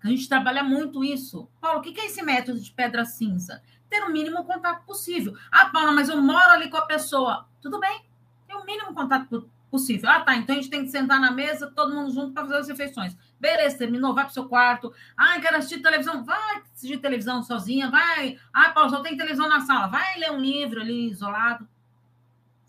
A 0.00 0.06
gente 0.06 0.28
trabalha 0.28 0.62
muito 0.62 1.02
isso. 1.02 1.48
Paulo, 1.60 1.80
o 1.80 1.82
que 1.82 2.00
é 2.00 2.06
esse 2.06 2.22
método 2.22 2.60
de 2.60 2.70
pedra 2.70 3.04
cinza? 3.04 3.60
Ter 3.90 4.00
o 4.04 4.12
mínimo 4.12 4.44
contato 4.44 4.86
possível. 4.86 5.36
Ah, 5.50 5.70
Paula, 5.70 5.90
mas 5.90 6.08
eu 6.08 6.22
moro 6.22 6.50
ali 6.50 6.70
com 6.70 6.76
a 6.76 6.86
pessoa. 6.86 7.48
Tudo 7.60 7.80
bem, 7.80 8.00
tem 8.46 8.54
o 8.54 8.64
mínimo 8.64 8.94
contato 8.94 9.50
possível. 9.72 10.08
Ah, 10.08 10.20
tá. 10.20 10.36
Então 10.36 10.54
a 10.54 10.60
gente 10.60 10.70
tem 10.70 10.84
que 10.84 10.90
sentar 10.92 11.18
na 11.18 11.32
mesa, 11.32 11.68
todo 11.74 11.92
mundo 11.92 12.14
junto 12.14 12.32
para 12.32 12.44
fazer 12.44 12.58
as 12.58 12.68
refeições. 12.68 13.16
Beleza, 13.40 13.78
terminou, 13.78 14.14
vai 14.14 14.22
para 14.22 14.30
o 14.30 14.34
seu 14.34 14.48
quarto. 14.48 14.94
Ah, 15.16 15.40
quero 15.40 15.56
assistir 15.56 15.82
televisão. 15.82 16.22
Vai 16.22 16.62
assistir 16.72 16.98
televisão 16.98 17.42
sozinha, 17.42 17.90
vai. 17.90 18.38
Ah, 18.52 18.70
Paulo, 18.70 18.88
só 18.88 19.00
tem 19.00 19.16
televisão 19.16 19.48
na 19.48 19.62
sala. 19.62 19.88
Vai 19.88 20.16
ler 20.20 20.30
um 20.30 20.40
livro 20.40 20.80
ali 20.80 21.10
isolado. 21.10 21.66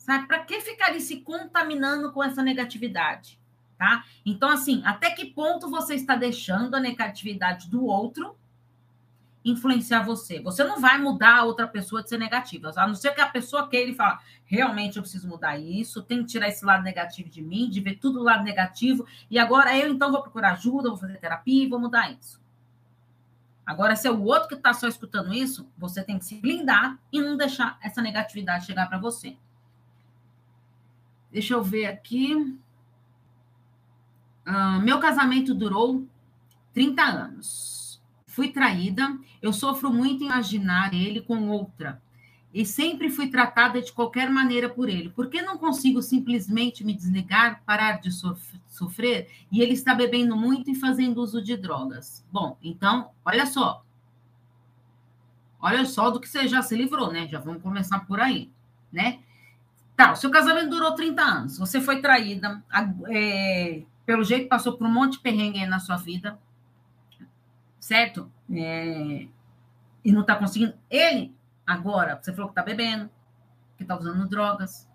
Sabe? 0.03 0.27
Para 0.27 0.39
que 0.39 0.59
ficar 0.59 0.87
ali 0.87 0.99
se 0.99 1.21
contaminando 1.21 2.11
com 2.11 2.21
essa 2.21 2.43
negatividade? 2.43 3.39
Tá? 3.77 4.03
Então, 4.25 4.49
assim, 4.49 4.81
até 4.83 5.09
que 5.11 5.27
ponto 5.27 5.69
você 5.69 5.95
está 5.95 6.13
deixando 6.17 6.75
a 6.75 6.79
negatividade 6.79 7.69
do 7.69 7.85
outro 7.85 8.35
influenciar 9.45 10.03
você? 10.03 10.41
Você 10.41 10.61
não 10.65 10.81
vai 10.81 10.97
mudar 10.97 11.37
a 11.37 11.43
outra 11.45 11.65
pessoa 11.65 12.03
de 12.03 12.09
ser 12.09 12.17
negativa, 12.17 12.73
a 12.75 12.85
não 12.85 12.95
ser 12.95 13.15
que 13.15 13.21
a 13.21 13.29
pessoa 13.29 13.69
queira 13.69 13.91
e 13.91 13.95
fala, 13.95 14.19
realmente 14.43 14.97
eu 14.97 15.03
preciso 15.03 15.25
mudar 15.25 15.57
isso, 15.57 16.03
tenho 16.03 16.23
que 16.23 16.31
tirar 16.31 16.49
esse 16.49 16.65
lado 16.65 16.83
negativo 16.83 17.29
de 17.29 17.41
mim, 17.41 17.69
de 17.69 17.79
ver 17.79 17.95
tudo 17.95 18.19
o 18.19 18.23
lado 18.23 18.43
negativo, 18.43 19.07
e 19.31 19.39
agora 19.39 19.77
eu 19.77 19.89
então 19.89 20.11
vou 20.11 20.21
procurar 20.21 20.51
ajuda, 20.51 20.89
vou 20.89 20.97
fazer 20.97 21.17
terapia 21.17 21.63
e 21.63 21.69
vou 21.69 21.79
mudar 21.79 22.11
isso. 22.11 22.41
Agora, 23.65 23.95
se 23.95 24.05
é 24.05 24.11
o 24.11 24.21
outro 24.21 24.49
que 24.49 24.55
está 24.55 24.73
só 24.73 24.85
escutando 24.85 25.33
isso, 25.33 25.65
você 25.77 26.03
tem 26.03 26.19
que 26.19 26.25
se 26.25 26.35
blindar 26.35 26.99
e 27.09 27.21
não 27.21 27.37
deixar 27.37 27.77
essa 27.81 28.01
negatividade 28.01 28.65
chegar 28.65 28.89
para 28.89 28.97
você. 28.97 29.37
Deixa 31.34 31.56
eu 31.56 31.63
ver 31.63 31.86
aqui. 31.88 32.36
Uh, 34.46 34.80
meu 34.84 35.00
casamento 35.00 35.56
durou 35.56 36.08
30 36.74 37.02
anos. 37.02 38.00
Fui 38.28 38.50
traída. 38.50 39.17
Eu 39.41 39.52
sofro 39.52 39.91
muito 39.91 40.24
em 40.24 40.28
imaginar 40.28 40.93
ele 40.93 41.22
com 41.22 41.50
outra. 41.50 42.00
E 42.54 42.63
sempre 42.63 43.10
fui 43.10 43.30
tratada 43.30 43.82
de 43.82 43.91
qualquer 43.91 44.30
maneira 44.30 44.69
por 44.69 44.88
ele. 44.88 45.10
Por 45.10 45.28
que 45.28 45.41
não 45.41 45.58
consigo 45.58 46.04
simplesmente 46.04 46.84
me 46.84 46.93
desligar, 46.93 47.63
parar 47.65 48.00
de 48.00 48.12
sofrer? 48.12 49.28
E 49.52 49.60
ele 49.60 49.74
está 49.74 49.96
bebendo 49.96 50.38
muito 50.38 50.69
e 50.69 50.76
fazendo 50.76 51.17
uso 51.17 51.41
de 51.41 51.58
drogas. 51.58 52.24
Bom, 52.32 52.56
então, 52.62 53.10
olha 53.26 53.48
só. 53.48 53.84
Olha 55.60 55.84
só 55.84 56.12
do 56.12 56.19
que 56.19 56.30
você 56.30 56.48
já 56.48 56.62
se 56.62 56.76
livrou, 56.76 57.12
né? 57.12 57.28
Já 57.28 57.39
vamos 57.39 57.63
começar 57.63 58.02
por 58.02 58.19
aí, 58.19 58.52
né? 58.91 59.22
Tá, 59.95 60.12
o 60.12 60.15
seu 60.15 60.32
casamento 60.32 60.69
durou 60.69 60.95
30 60.95 61.21
anos, 61.21 61.58
você 61.58 61.79
foi 61.79 62.01
traída, 62.01 62.63
é, 63.10 63.84
pelo 64.06 64.23
jeito 64.23 64.49
passou 64.49 64.75
por 64.75 64.88
um 64.88 64.91
monte 64.91 65.13
de 65.13 65.19
perrengue 65.19 65.65
na 65.67 65.79
sua 65.79 65.97
vida, 65.97 66.39
certo? 67.79 68.32
É, 68.51 69.27
e 70.03 70.12
não 70.12 70.23
tá 70.23 70.36
conseguindo. 70.36 70.73
Ele, 70.89 71.36
agora, 71.65 72.19
você 72.19 72.34
falou 72.34 72.49
que 72.49 72.56
tá 72.56 72.63
bebendo, 72.63 73.10
que 73.77 73.86
tá 73.86 73.97
usando 73.97 74.27
drogas, 74.27 74.89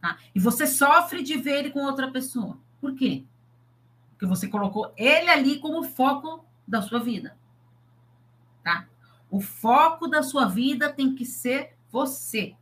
tá? 0.00 0.18
E 0.34 0.38
você 0.38 0.66
sofre 0.66 1.22
de 1.22 1.36
ver 1.36 1.58
ele 1.58 1.70
com 1.70 1.80
outra 1.80 2.10
pessoa. 2.10 2.58
Por 2.80 2.94
quê? 2.94 3.24
Porque 4.10 4.26
você 4.26 4.48
colocou 4.48 4.92
ele 4.96 5.28
ali 5.28 5.58
como 5.58 5.82
foco 5.82 6.44
da 6.66 6.80
sua 6.80 7.00
vida, 7.00 7.36
tá? 8.62 8.86
O 9.30 9.40
foco 9.40 10.06
da 10.06 10.22
sua 10.22 10.46
vida 10.46 10.92
tem 10.92 11.14
que 11.14 11.24
ser 11.24 11.76
você. 11.90 12.54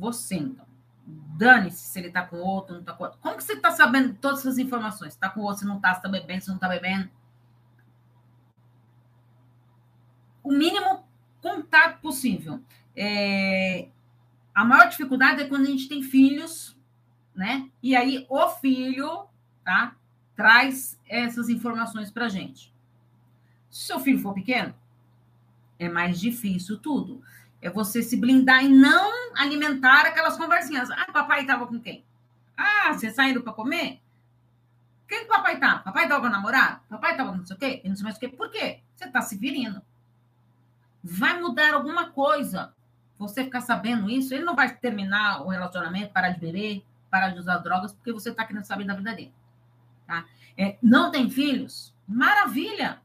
Você, 0.00 0.36
então. 0.36 0.66
Dane-se 1.06 1.88
se 1.88 1.98
ele 1.98 2.10
tá 2.10 2.22
com 2.24 2.38
outro, 2.38 2.74
não 2.74 2.82
tá 2.82 2.92
com 2.92 3.04
outro. 3.04 3.18
Como 3.20 3.36
que 3.36 3.44
você 3.44 3.56
tá 3.56 3.70
sabendo 3.70 4.14
todas 4.14 4.40
essas 4.40 4.58
informações? 4.58 5.12
Se 5.12 5.18
tá 5.18 5.28
com 5.28 5.40
outro, 5.40 5.58
se 5.58 5.66
não 5.66 5.78
tá, 5.78 5.94
se 5.94 6.02
tá 6.02 6.08
bebendo, 6.08 6.42
se 6.42 6.50
não 6.50 6.58
tá 6.58 6.68
bebendo. 6.68 7.10
O 10.42 10.50
mínimo 10.50 11.04
contato 11.42 12.00
possível. 12.00 12.62
É... 12.96 13.88
A 14.54 14.64
maior 14.64 14.88
dificuldade 14.88 15.42
é 15.42 15.48
quando 15.48 15.62
a 15.62 15.70
gente 15.70 15.88
tem 15.88 16.02
filhos, 16.02 16.76
né? 17.34 17.70
E 17.82 17.94
aí 17.94 18.26
o 18.28 18.48
filho, 18.48 19.26
tá? 19.64 19.96
Traz 20.34 20.98
essas 21.06 21.48
informações 21.48 22.10
pra 22.10 22.28
gente. 22.28 22.74
Se 23.70 23.86
seu 23.86 24.00
filho 24.00 24.18
for 24.18 24.34
pequeno, 24.34 24.74
é 25.78 25.88
mais 25.88 26.20
difícil 26.20 26.78
tudo. 26.78 27.22
É 27.62 27.68
você 27.68 28.02
se 28.02 28.16
blindar 28.16 28.64
e 28.64 28.68
não 28.68 29.34
alimentar 29.36 30.06
aquelas 30.06 30.36
conversinhas. 30.36 30.90
Ah, 30.90 31.06
papai 31.12 31.42
estava 31.42 31.66
com 31.66 31.78
quem? 31.78 32.04
Ah, 32.56 32.92
você 32.92 33.10
saindo 33.10 33.42
para 33.42 33.52
comer? 33.52 34.00
Quem 35.06 35.20
que 35.20 35.24
papai 35.26 35.58
tá? 35.58 35.78
Papai 35.78 36.04
estava 36.04 36.20
com 36.20 36.26
a 36.28 36.30
namorada? 36.30 36.80
Papai 36.88 37.12
estava 37.12 37.32
não 37.32 37.44
sei 37.44 37.56
o 37.56 37.58
quê? 37.58 37.82
Não 37.84 37.96
sei 37.96 38.04
mais 38.04 38.16
o 38.16 38.20
quê. 38.20 38.28
Por 38.28 38.50
quê? 38.50 38.80
Você 38.94 39.04
está 39.06 39.20
se 39.20 39.36
virindo. 39.36 39.82
Vai 41.02 41.40
mudar 41.40 41.74
alguma 41.74 42.10
coisa. 42.10 42.72
Você 43.18 43.44
ficar 43.44 43.60
sabendo 43.60 44.08
isso, 44.08 44.32
ele 44.32 44.44
não 44.44 44.56
vai 44.56 44.74
terminar 44.74 45.42
o 45.42 45.48
relacionamento, 45.48 46.12
parar 46.12 46.30
de 46.30 46.40
beber, 46.40 46.82
parar 47.10 47.30
de 47.30 47.38
usar 47.38 47.58
drogas, 47.58 47.92
porque 47.92 48.12
você 48.12 48.30
está 48.30 48.44
querendo 48.46 48.64
saber 48.64 48.84
da 48.84 48.94
vida 48.94 49.14
dele. 49.14 49.34
Tá? 50.06 50.24
É, 50.56 50.78
não 50.82 51.10
tem 51.10 51.28
filhos? 51.28 51.94
Maravilha! 52.08 53.00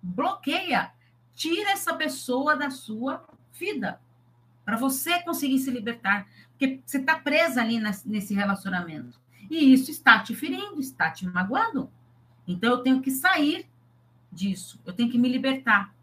Bloqueia. 0.00 0.92
Tira 1.34 1.70
essa 1.70 1.94
pessoa 1.94 2.56
da 2.56 2.70
sua 2.70 3.18
vida, 3.58 4.00
para 4.64 4.76
você 4.76 5.22
conseguir 5.22 5.58
se 5.58 5.70
libertar, 5.70 6.28
porque 6.50 6.80
você 6.84 6.98
está 6.98 7.18
presa 7.18 7.60
ali 7.60 7.80
nesse 8.06 8.34
relacionamento. 8.34 9.18
E 9.50 9.72
isso 9.72 9.90
está 9.90 10.22
te 10.22 10.34
ferindo, 10.34 10.78
está 10.78 11.10
te 11.10 11.26
magoando. 11.26 11.90
Então 12.46 12.70
eu 12.70 12.82
tenho 12.82 13.00
que 13.00 13.10
sair 13.10 13.68
disso, 14.30 14.80
eu 14.84 14.92
tenho 14.92 15.10
que 15.10 15.18
me 15.18 15.28
libertar. 15.28 15.94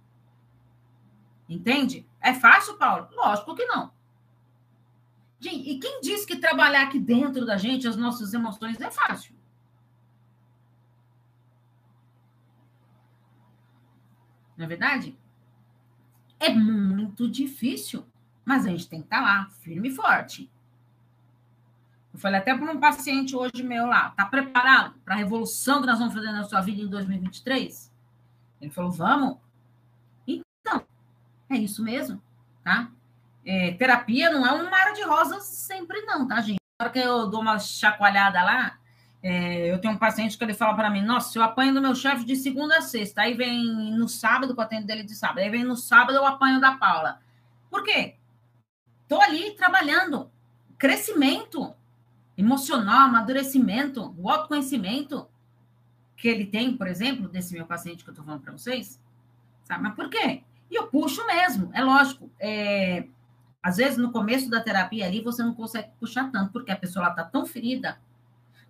Entende? 1.47 2.05
É 2.19 2.33
fácil, 2.33 2.75
Paulo? 2.75 3.07
Lógico 3.11 3.55
que 3.55 3.65
não. 3.65 3.93
E 5.41 5.77
quem 5.77 6.01
diz 6.01 6.25
que 6.25 6.37
trabalhar 6.37 6.83
aqui 6.83 6.99
dentro 6.99 7.45
da 7.45 7.55
gente, 7.55 7.87
as 7.87 7.95
nossas 7.95 8.33
emoções, 8.33 8.81
é 8.81 8.89
fácil? 8.89 9.35
Não 14.57 14.65
é 14.65 14.67
verdade? 14.67 15.15
É 16.39 16.49
muito 16.49 17.29
difícil, 17.29 18.05
mas 18.43 18.65
a 18.65 18.69
gente 18.69 18.87
tem 18.87 18.99
que 18.99 19.07
estar 19.07 19.19
tá 19.19 19.23
lá, 19.23 19.49
firme 19.61 19.89
e 19.89 19.95
forte. 19.95 20.49
Eu 22.13 22.19
falei 22.19 22.39
até 22.39 22.55
para 22.55 22.71
um 22.71 22.79
paciente 22.79 23.35
hoje 23.35 23.61
meu 23.61 23.87
lá, 23.87 24.11
tá 24.11 24.25
preparado 24.25 24.95
para 25.03 25.15
a 25.15 25.17
revolução 25.17 25.81
que 25.81 25.87
nós 25.87 25.99
vamos 25.99 26.13
fazer 26.13 26.31
na 26.31 26.43
sua 26.45 26.61
vida 26.61 26.81
em 26.81 26.87
2023? 26.87 27.93
Ele 28.61 28.71
falou, 28.71 28.91
vamos. 28.91 29.37
Então, 30.25 30.85
é 31.49 31.57
isso 31.57 31.83
mesmo, 31.83 32.21
tá? 32.63 32.89
É, 33.45 33.73
terapia 33.73 34.31
não 34.31 34.45
é 34.45 34.53
um 34.53 34.69
mar 34.69 34.93
de 34.93 35.03
rosas 35.03 35.43
sempre 35.43 36.01
não, 36.01 36.27
tá, 36.27 36.41
gente? 36.41 36.59
Na 36.79 36.85
hora 36.85 36.93
que 36.93 36.99
eu 36.99 37.29
dou 37.29 37.41
uma 37.41 37.59
chacoalhada 37.59 38.41
lá, 38.43 38.77
é, 39.27 39.71
eu 39.71 39.79
tenho 39.79 39.95
um 39.95 39.97
paciente 39.97 40.37
que 40.37 40.43
ele 40.43 40.53
fala 40.53 40.75
para 40.75 40.87
mim: 40.87 41.01
Nossa, 41.01 41.35
eu 41.35 41.41
apanho 41.41 41.73
do 41.73 41.81
meu 41.81 41.95
chefe 41.95 42.23
de 42.23 42.35
segunda 42.35 42.77
a 42.77 42.81
sexta. 42.81 43.23
Aí 43.23 43.33
vem 43.33 43.91
no 43.97 44.07
sábado, 44.07 44.53
que 44.53 44.59
eu 44.59 44.63
atendo 44.63 44.85
dele 44.85 45.01
de 45.01 45.15
sábado. 45.15 45.39
Aí 45.39 45.49
vem 45.49 45.63
no 45.63 45.75
sábado, 45.75 46.15
eu 46.15 46.23
apanho 46.27 46.61
da 46.61 46.73
Paula. 46.73 47.19
Por 47.67 47.83
quê? 47.83 48.17
Estou 49.01 49.19
ali 49.19 49.55
trabalhando. 49.55 50.29
Crescimento 50.77 51.73
emocional, 52.37 53.07
amadurecimento, 53.07 54.13
o 54.15 54.29
autoconhecimento. 54.29 55.27
que 56.15 56.27
ele 56.27 56.45
tem, 56.45 56.77
por 56.77 56.85
exemplo, 56.85 57.27
desse 57.27 57.51
meu 57.55 57.65
paciente 57.65 58.03
que 58.03 58.09
eu 58.11 58.13
estou 58.13 58.23
falando 58.23 58.43
para 58.43 58.51
vocês, 58.51 59.01
sabe? 59.63 59.81
Mas 59.81 59.95
por 59.95 60.07
quê? 60.07 60.43
E 60.69 60.75
eu 60.75 60.85
puxo 60.85 61.25
mesmo, 61.25 61.71
é 61.73 61.83
lógico. 61.83 62.29
É, 62.39 63.07
às 63.63 63.77
vezes, 63.77 63.97
no 63.97 64.11
começo 64.11 64.51
da 64.51 64.61
terapia 64.61 65.07
ali, 65.07 65.19
você 65.19 65.41
não 65.41 65.55
consegue 65.55 65.89
puxar 65.99 66.31
tanto, 66.31 66.51
porque 66.51 66.71
a 66.71 66.77
pessoa 66.77 67.07
está 67.07 67.23
tão 67.23 67.43
ferida 67.43 67.99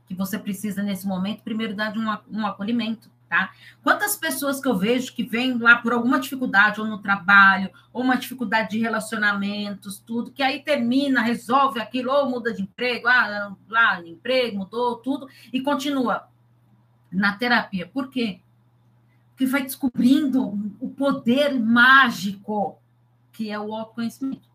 que 0.07 0.13
você 0.13 0.37
precisa, 0.37 0.83
nesse 0.83 1.07
momento, 1.07 1.43
primeiro 1.43 1.75
dar 1.75 1.95
um, 1.97 2.39
um 2.39 2.45
acolhimento, 2.45 3.09
tá? 3.27 3.51
Quantas 3.83 4.15
pessoas 4.15 4.59
que 4.59 4.67
eu 4.67 4.77
vejo 4.77 5.13
que 5.13 5.23
vêm 5.23 5.57
lá 5.57 5.77
por 5.77 5.93
alguma 5.93 6.19
dificuldade, 6.19 6.79
ou 6.79 6.87
no 6.87 6.99
trabalho, 6.99 7.71
ou 7.91 8.03
uma 8.03 8.17
dificuldade 8.17 8.71
de 8.71 8.79
relacionamentos, 8.79 9.99
tudo, 9.99 10.31
que 10.31 10.43
aí 10.43 10.61
termina, 10.61 11.21
resolve 11.21 11.79
aquilo, 11.79 12.11
ou 12.11 12.29
muda 12.29 12.53
de 12.53 12.61
emprego, 12.61 13.07
ah, 13.07 13.55
lá, 13.67 14.01
emprego, 14.05 14.57
mudou, 14.57 14.97
tudo, 14.97 15.27
e 15.51 15.61
continua 15.61 16.27
na 17.11 17.33
terapia. 17.33 17.87
Por 17.87 18.09
quê? 18.09 18.39
Porque 19.29 19.45
vai 19.45 19.63
descobrindo 19.63 20.75
o 20.79 20.89
poder 20.89 21.59
mágico 21.59 22.79
que 23.31 23.49
é 23.49 23.59
o 23.59 23.73
autoconhecimento. 23.73 24.49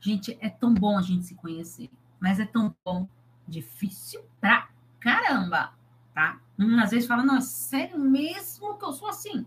Gente, 0.00 0.36
é 0.40 0.48
tão 0.48 0.72
bom 0.72 0.98
a 0.98 1.02
gente 1.02 1.26
se 1.26 1.34
conhecer, 1.34 1.90
mas 2.18 2.40
é 2.40 2.46
tão 2.46 2.74
bom 2.84 3.06
difícil 3.52 4.24
pra 4.40 4.68
caramba, 4.98 5.74
tá? 6.14 6.40
Às 6.82 6.90
vezes 6.90 7.06
fala, 7.06 7.24
não, 7.24 7.36
é 7.36 7.40
sério 7.40 7.98
mesmo 7.98 8.76
que 8.78 8.84
eu 8.84 8.92
sou 8.92 9.08
assim? 9.08 9.46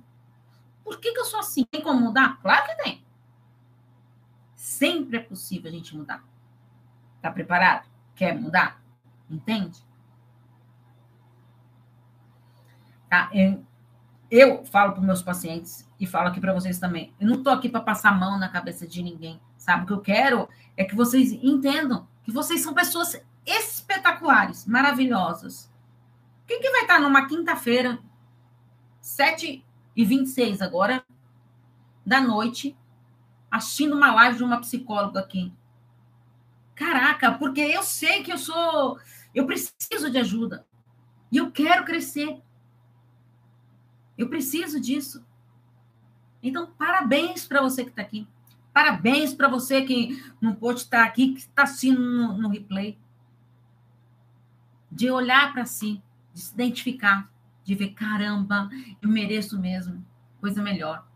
Por 0.84 1.00
que, 1.00 1.12
que 1.12 1.20
eu 1.20 1.26
sou 1.26 1.40
assim? 1.40 1.66
Tem 1.66 1.82
como 1.82 2.00
mudar? 2.00 2.40
Claro 2.42 2.66
que 2.68 2.84
tem. 2.84 3.04
Sempre 4.56 5.18
é 5.18 5.20
possível 5.20 5.70
a 5.70 5.74
gente 5.74 5.96
mudar. 5.96 6.24
Tá 7.22 7.32
preparado? 7.32 7.88
Quer 8.16 8.40
mudar? 8.40 8.82
Entende? 9.30 9.84
Tá? 13.10 13.30
Eu, 13.34 13.66
eu 14.30 14.66
falo 14.66 14.94
para 14.94 15.02
meus 15.02 15.24
pacientes 15.24 15.90
e 16.00 16.06
falo 16.06 16.28
aqui 16.28 16.40
para 16.40 16.54
vocês 16.54 16.78
também. 16.78 17.14
Eu 17.20 17.28
não 17.28 17.38
estou 17.38 17.54
aqui 17.54 17.70
para 17.70 17.82
passar 17.82 18.10
a 18.10 18.16
mão 18.16 18.38
na 18.38 18.50
cabeça 18.50 18.88
de 18.88 19.02
ninguém, 19.02 19.40
sabe? 19.58 19.84
O 19.84 19.88
que 19.88 19.94
eu 19.94 20.02
quero 20.02 20.50
é 20.78 20.84
que 20.84 20.96
vocês 20.96 21.32
entendam 21.32 22.08
que 22.24 22.32
vocês 22.32 22.62
são 22.62 22.74
pessoas 22.74 23.24
espetaculares, 23.46 24.66
maravilhosas. 24.66 25.72
Quem 26.48 26.60
que 26.60 26.70
vai 26.70 26.82
estar 26.82 27.00
numa 27.00 27.28
quinta-feira, 27.28 28.00
7 29.02 29.64
e 29.96 30.06
26 30.06 30.62
agora, 30.62 31.06
da 32.06 32.20
noite, 32.20 32.76
assistindo 33.50 33.96
uma 33.96 34.14
live 34.14 34.38
de 34.38 34.44
uma 34.44 34.60
psicóloga 34.60 35.20
aqui? 35.20 35.54
Caraca, 36.74 37.32
porque 37.32 37.62
eu 37.62 37.84
sei 37.84 38.22
que 38.22 38.32
eu 38.32 38.38
sou. 38.38 39.00
Eu 39.34 39.46
preciso 39.46 40.10
de 40.10 40.18
ajuda. 40.18 40.66
E 41.32 41.38
eu 41.38 41.52
quero 41.52 41.86
crescer. 41.86 42.42
Eu 44.18 44.30
preciso 44.30 44.80
disso. 44.80 45.26
Então, 46.44 46.68
parabéns 46.78 47.48
para 47.48 47.62
você 47.62 47.84
que 47.84 47.90
está 47.90 48.02
aqui. 48.02 48.28
Parabéns 48.74 49.34
para 49.34 49.48
você 49.48 49.84
que 49.84 50.22
não 50.42 50.54
pôde 50.54 50.82
estar 50.82 51.04
aqui, 51.04 51.34
que 51.34 51.40
está 51.40 51.64
assistindo 51.64 52.00
no, 52.00 52.38
no 52.38 52.50
replay 52.50 53.00
de 54.96 55.12
olhar 55.12 55.52
para 55.52 55.66
si, 55.66 56.02
de 56.34 56.40
se 56.40 56.54
identificar, 56.54 57.30
de 57.66 57.76
ver, 57.76 57.90
caramba, 57.90 58.70
eu 59.02 59.10
mereço 59.10 59.60
mesmo 59.60 60.04
coisa 60.40 60.62
melhor. 60.62 61.08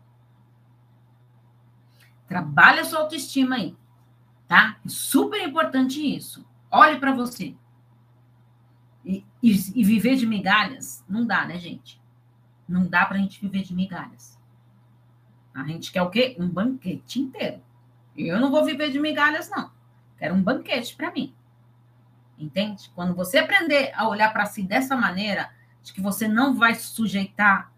Trabalha 2.26 2.82
a 2.82 2.84
sua 2.84 3.00
autoestima 3.00 3.56
aí, 3.56 3.76
tá? 4.48 4.76
É 4.84 4.88
super 4.88 5.40
importante 5.40 6.00
isso. 6.00 6.44
Olhe 6.70 6.98
para 6.98 7.14
você. 7.14 7.54
E, 9.04 9.24
e, 9.42 9.52
e, 9.74 9.84
viver 9.84 10.16
de 10.16 10.26
migalhas 10.26 11.04
não 11.08 11.24
dá, 11.24 11.46
né, 11.46 11.58
gente? 11.58 12.00
Não 12.68 12.86
dá 12.86 13.06
para 13.06 13.16
a 13.16 13.20
gente 13.20 13.40
viver 13.40 13.62
de 13.62 13.74
migalhas. 13.74 14.38
A 15.54 15.64
gente 15.64 15.90
quer 15.90 16.02
o 16.02 16.10
quê? 16.10 16.36
Um 16.38 16.48
banquete 16.48 17.20
inteiro. 17.20 17.62
Eu 18.16 18.40
não 18.40 18.50
vou 18.50 18.64
viver 18.64 18.90
de 18.90 18.98
migalhas, 18.98 19.48
não. 19.48 19.70
Quero 20.18 20.34
um 20.34 20.42
banquete 20.42 20.94
para 20.96 21.12
mim. 21.12 21.34
Entende? 22.40 22.90
Quando 22.94 23.14
você 23.14 23.36
aprender 23.36 23.92
a 23.94 24.08
olhar 24.08 24.32
para 24.32 24.46
si 24.46 24.62
dessa 24.62 24.96
maneira, 24.96 25.50
de 25.82 25.92
que 25.92 26.00
você 26.00 26.26
não 26.26 26.54
vai 26.54 26.74
se 26.74 26.86
sujeitar 26.86 27.70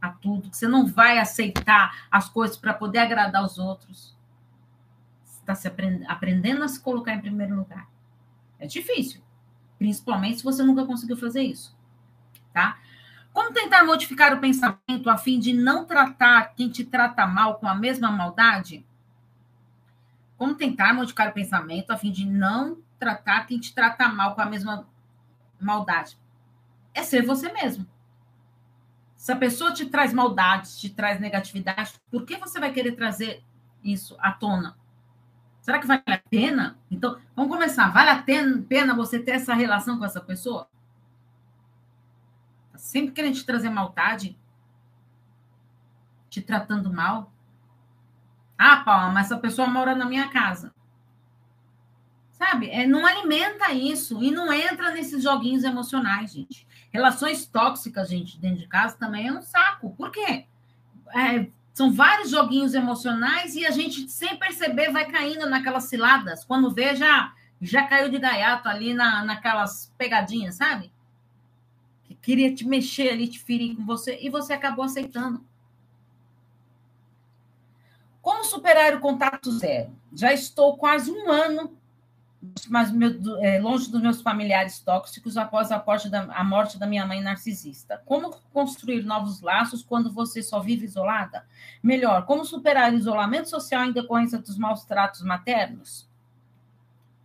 a 0.00 0.10
tudo, 0.10 0.50
que 0.50 0.56
você 0.56 0.68
não 0.68 0.86
vai 0.86 1.18
aceitar 1.18 2.06
as 2.10 2.28
coisas 2.28 2.56
para 2.56 2.74
poder 2.74 2.98
agradar 2.98 3.42
os 3.42 3.58
outros, 3.58 4.14
você 5.24 5.40
está 5.40 5.54
se 5.54 5.66
aprend 5.66 6.04
aprendendo 6.06 6.62
a 6.62 6.68
se 6.68 6.78
colocar 6.80 7.14
em 7.14 7.20
primeiro 7.20 7.56
lugar. 7.56 7.88
É 8.58 8.66
difícil, 8.66 9.22
principalmente 9.78 10.38
se 10.38 10.44
você 10.44 10.62
nunca 10.62 10.84
conseguiu 10.84 11.16
fazer 11.16 11.42
isso, 11.42 11.74
tá? 12.52 12.78
Como 13.32 13.54
tentar 13.54 13.84
modificar 13.84 14.34
o 14.34 14.40
pensamento 14.40 15.08
a 15.08 15.16
fim 15.16 15.38
de 15.38 15.52
não 15.52 15.86
tratar 15.86 16.54
quem 16.54 16.68
te 16.68 16.84
trata 16.84 17.26
mal 17.26 17.58
com 17.58 17.66
a 17.66 17.74
mesma 17.74 18.10
maldade? 18.10 18.84
Como 20.36 20.54
tentar 20.54 20.92
modificar 20.92 21.28
o 21.28 21.32
pensamento 21.32 21.90
a 21.90 21.96
fim 21.96 22.10
de 22.10 22.26
não 22.26 22.78
tratar 23.00 23.46
quem 23.46 23.58
te 23.58 23.74
trata 23.74 24.08
mal 24.08 24.34
com 24.36 24.42
a 24.42 24.46
mesma 24.46 24.86
maldade? 25.58 26.16
É 26.94 27.02
ser 27.02 27.24
você 27.24 27.50
mesmo. 27.50 27.86
Se 29.16 29.32
a 29.32 29.36
pessoa 29.36 29.72
te 29.72 29.86
traz 29.86 30.12
maldade, 30.12 30.78
te 30.78 30.90
traz 30.90 31.18
negatividade, 31.18 31.94
por 32.10 32.24
que 32.24 32.36
você 32.36 32.60
vai 32.60 32.72
querer 32.72 32.92
trazer 32.92 33.42
isso 33.82 34.16
à 34.20 34.30
tona? 34.32 34.78
Será 35.60 35.78
que 35.78 35.86
vale 35.86 36.02
a 36.06 36.18
pena? 36.18 36.78
Então, 36.90 37.20
vamos 37.34 37.50
começar. 37.52 37.88
Vale 37.90 38.10
a 38.10 38.22
pena 38.22 38.94
você 38.94 39.18
ter 39.18 39.32
essa 39.32 39.54
relação 39.54 39.98
com 39.98 40.04
essa 40.04 40.20
pessoa? 40.20 40.68
Tá 42.72 42.78
sempre 42.78 43.12
querendo 43.12 43.34
te 43.34 43.44
trazer 43.44 43.68
maldade? 43.68 44.38
Te 46.30 46.40
tratando 46.40 46.92
mal? 46.92 47.32
Ah, 48.56 48.78
Paula, 48.84 49.10
mas 49.10 49.26
essa 49.26 49.38
pessoa 49.38 49.68
mora 49.68 49.94
na 49.94 50.06
minha 50.06 50.28
casa. 50.30 50.74
Sabe? 52.40 52.70
É, 52.70 52.86
não 52.86 53.04
alimenta 53.04 53.70
isso 53.70 54.24
e 54.24 54.30
não 54.30 54.50
entra 54.50 54.92
nesses 54.92 55.22
joguinhos 55.22 55.62
emocionais, 55.62 56.32
gente. 56.32 56.66
Relações 56.90 57.44
tóxicas, 57.44 58.08
gente, 58.08 58.40
dentro 58.40 58.60
de 58.60 58.66
casa 58.66 58.96
também 58.96 59.28
é 59.28 59.32
um 59.32 59.42
saco. 59.42 59.94
Por 59.94 60.10
quê? 60.10 60.46
É, 61.14 61.46
são 61.74 61.92
vários 61.92 62.30
joguinhos 62.30 62.72
emocionais 62.72 63.54
e 63.56 63.66
a 63.66 63.70
gente, 63.70 64.08
sem 64.08 64.38
perceber, 64.38 64.90
vai 64.90 65.04
caindo 65.04 65.50
naquelas 65.50 65.84
ciladas. 65.84 66.42
Quando 66.42 66.70
vê, 66.70 66.96
já, 66.96 67.30
já 67.60 67.86
caiu 67.86 68.08
de 68.08 68.18
gaiato 68.18 68.70
ali 68.70 68.94
na, 68.94 69.22
naquelas 69.22 69.92
pegadinhas, 69.98 70.54
sabe? 70.54 70.90
Que 72.04 72.14
queria 72.14 72.54
te 72.54 72.66
mexer 72.66 73.10
ali, 73.10 73.28
te 73.28 73.38
ferir 73.38 73.76
com 73.76 73.84
você, 73.84 74.18
e 74.18 74.30
você 74.30 74.54
acabou 74.54 74.86
aceitando. 74.86 75.44
Como 78.22 78.44
superar 78.44 78.94
o 78.94 79.00
contato 79.00 79.52
zero? 79.52 79.94
Já 80.14 80.32
estou 80.32 80.78
quase 80.78 81.10
um 81.10 81.30
ano 81.30 81.78
mas 82.68 82.90
meu, 82.90 83.12
é, 83.42 83.60
longe 83.60 83.90
dos 83.90 84.00
meus 84.00 84.22
familiares 84.22 84.80
tóxicos 84.80 85.36
após 85.36 85.70
a 85.70 85.78
da, 86.08 86.22
a 86.32 86.42
morte 86.42 86.78
da 86.78 86.86
minha 86.86 87.06
mãe 87.06 87.20
narcisista. 87.20 88.02
Como 88.06 88.34
construir 88.52 89.02
novos 89.02 89.42
laços 89.42 89.82
quando 89.82 90.10
você 90.10 90.42
só 90.42 90.58
vive 90.58 90.86
isolada? 90.86 91.44
Melhor, 91.82 92.24
como 92.24 92.44
superar 92.44 92.92
o 92.92 92.96
isolamento 92.96 93.50
social 93.50 93.84
em 93.84 93.92
decorrência 93.92 94.38
dos 94.38 94.56
maus 94.56 94.84
tratos 94.84 95.22
maternos? 95.22 96.08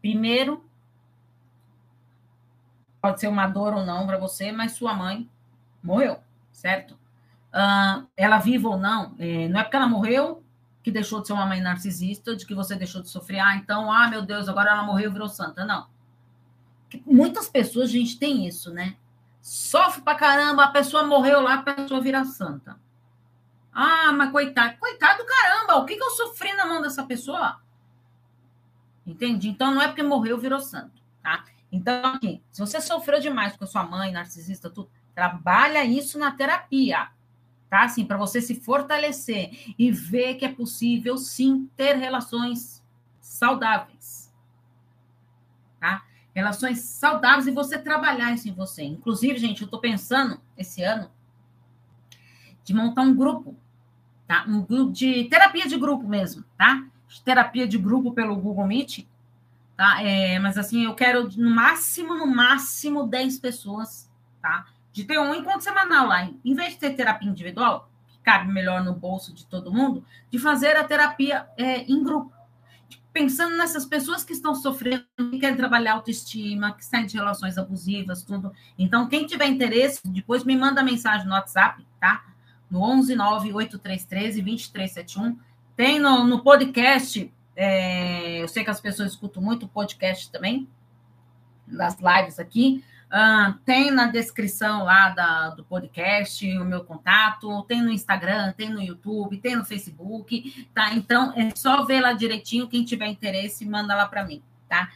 Primeiro, 0.02 0.64
pode 3.02 3.22
ser 3.22 3.28
uma 3.28 3.48
dor 3.48 3.74
ou 3.74 3.86
não 3.86 4.06
para 4.06 4.18
você, 4.18 4.52
mas 4.52 4.74
sua 4.74 4.94
mãe 4.94 5.30
morreu, 5.82 6.20
certo? 6.52 6.92
Uh, 7.54 8.06
ela 8.18 8.38
viva 8.38 8.68
ou 8.68 8.78
não, 8.78 9.16
é, 9.18 9.48
não 9.48 9.62
é 9.62 9.64
porque 9.64 9.78
ela 9.78 9.88
morreu 9.88 10.44
que 10.86 10.92
deixou 10.92 11.20
de 11.20 11.26
ser 11.26 11.34
uma 11.34 11.48
mãe 11.48 11.60
narcisista, 11.60 12.36
de 12.36 12.46
que 12.46 12.54
você 12.54 12.76
deixou 12.76 13.02
de 13.02 13.10
sofrer, 13.10 13.40
ah, 13.40 13.56
então, 13.56 13.92
ah, 13.92 14.08
meu 14.08 14.22
Deus, 14.22 14.48
agora 14.48 14.70
ela 14.70 14.84
morreu 14.84 15.10
e 15.10 15.14
virou 15.14 15.28
santa. 15.28 15.66
Não. 15.66 15.88
Muitas 17.04 17.50
pessoas, 17.50 17.90
gente 17.90 18.20
tem 18.20 18.48
isso, 18.48 18.72
né? 18.72 18.96
Sofre 19.42 20.04
pra 20.04 20.14
caramba, 20.14 20.64
a 20.64 20.68
pessoa 20.68 21.02
morreu 21.02 21.42
lá, 21.42 21.56
a 21.56 21.64
pessoa 21.64 22.00
vira 22.00 22.24
santa. 22.24 22.80
Ah, 23.74 24.12
mas 24.12 24.32
coitado. 24.32 24.78
Coitado 24.78 25.24
caramba, 25.26 25.78
o 25.78 25.88
que, 25.88 25.96
que 25.96 26.04
eu 26.04 26.12
sofri 26.12 26.54
na 26.54 26.68
mão 26.68 26.84
dessa 26.84 27.04
pessoa? 27.04 27.60
Entende? 29.08 29.50
Então, 29.50 29.74
não 29.74 29.82
é 29.82 29.88
porque 29.88 30.04
morreu, 30.04 30.38
virou 30.38 30.60
santo, 30.60 31.02
tá? 31.24 31.46
Então, 31.72 32.14
aqui, 32.14 32.44
se 32.52 32.62
você 32.62 32.80
sofreu 32.80 33.20
demais 33.20 33.58
com 33.58 33.64
a 33.64 33.68
sua 33.68 33.84
mãe, 33.84 34.12
narcisista, 34.12 34.70
tudo, 34.70 34.88
trabalha 35.16 35.84
isso 35.84 36.20
na 36.20 36.32
terapia 36.32 37.10
tá? 37.70 37.84
Assim, 37.84 38.06
para 38.06 38.18
você 38.18 38.42
se 38.42 38.56
fortalecer 38.56 39.74
e 39.78 39.92
ver 39.92 40.36
que 40.36 40.46
é 40.46 40.52
possível 40.52 41.18
sim 41.18 41.70
ter 41.76 41.96
relações 41.96 42.84
saudáveis. 43.20 44.34
Tá? 45.80 46.06
Relações 46.34 46.80
saudáveis 46.80 47.48
e 47.48 47.52
você 47.52 47.78
trabalhar 47.78 48.34
isso 48.34 48.48
em 48.48 48.54
você. 48.54 48.84
Inclusive, 48.84 49.38
gente, 49.38 49.62
eu 49.62 49.66
estou 49.66 49.80
pensando 49.80 50.40
esse 50.58 50.84
ano 50.84 51.10
de 52.64 52.74
montar 52.74 53.04
um 53.04 53.16
grupo, 53.16 53.56
tá? 54.28 54.44
Um 54.48 54.62
grupo 54.64 54.92
de 54.92 55.26
terapia 55.26 55.68
de 55.68 55.78
grupo 55.78 56.08
mesmo, 56.08 56.44
tá? 56.58 56.84
Terapia 57.24 57.68
de 57.68 57.78
grupo 57.78 58.12
pelo 58.12 58.36
Google 58.36 58.66
Meet, 58.66 59.06
tá? 59.78 60.02
É, 60.02 60.40
mas 60.40 60.58
assim, 60.58 60.84
eu 60.84 60.96
quero 60.96 61.30
no 61.38 61.52
máximo, 61.52 62.16
no 62.16 62.26
máximo 62.26 63.06
10 63.06 63.40
pessoas, 63.40 64.10
tá? 64.42 64.66
De 64.96 65.04
ter 65.04 65.20
um 65.20 65.36
encontro 65.36 65.60
semanal 65.60 66.08
lá. 66.08 66.24
Em 66.24 66.54
vez 66.54 66.72
de 66.72 66.80
ter 66.80 66.92
terapia 66.92 67.30
individual, 67.30 67.92
que 68.08 68.18
cabe 68.20 68.50
melhor 68.50 68.82
no 68.82 68.94
bolso 68.94 69.34
de 69.34 69.46
todo 69.46 69.70
mundo, 69.70 70.06
de 70.32 70.40
fazer 70.40 70.78
a 70.78 70.86
terapia 70.86 71.46
é, 71.58 71.82
em 71.82 72.02
grupo. 72.02 72.34
Pensando 73.12 73.58
nessas 73.58 73.86
pessoas 73.86 74.24
que 74.24 74.32
estão 74.32 74.56
sofrendo, 74.56 75.04
que 75.18 75.38
querem 75.38 75.58
trabalhar 75.58 75.96
autoestima, 75.96 76.74
que 76.74 76.86
saem 76.86 77.06
de 77.06 77.18
relações 77.18 77.58
abusivas, 77.58 78.24
tudo. 78.24 78.54
Então, 78.80 79.10
quem 79.10 79.26
tiver 79.26 79.48
interesse, 79.48 80.00
depois 80.06 80.46
me 80.46 80.56
manda 80.56 80.82
mensagem 80.82 81.28
no 81.28 81.34
WhatsApp, 81.34 81.86
tá? 82.00 82.24
No 82.72 82.82
11 82.82 83.16
98313 83.16 84.42
2371. 84.42 85.38
Tem 85.76 86.00
no, 86.00 86.24
no 86.24 86.42
podcast, 86.42 87.30
é, 87.54 88.42
eu 88.42 88.48
sei 88.48 88.64
que 88.64 88.70
as 88.70 88.80
pessoas 88.80 89.12
escutam 89.12 89.44
muito 89.44 89.68
podcast 89.68 90.32
também, 90.32 90.70
das 91.68 91.98
lives 92.00 92.40
aqui. 92.40 92.82
Uh, 93.16 93.54
tem 93.64 93.92
na 93.92 94.08
descrição 94.08 94.84
lá 94.84 95.08
da, 95.08 95.52
do 95.52 95.64
podcast 95.64 96.46
o 96.58 96.66
meu 96.66 96.84
contato, 96.84 97.64
tem 97.64 97.82
no 97.82 97.90
Instagram, 97.90 98.52
tem 98.52 98.70
no 98.70 98.82
YouTube, 98.82 99.38
tem 99.38 99.56
no 99.56 99.64
Facebook, 99.64 100.68
tá? 100.74 100.94
Então 100.94 101.32
é 101.34 101.50
só 101.56 101.86
ver 101.86 102.02
lá 102.02 102.12
direitinho. 102.12 102.68
Quem 102.68 102.84
tiver 102.84 103.08
interesse, 103.08 103.66
manda 103.66 103.96
lá 103.96 104.06
para 104.06 104.26
mim, 104.26 104.44
tá? 104.68 104.92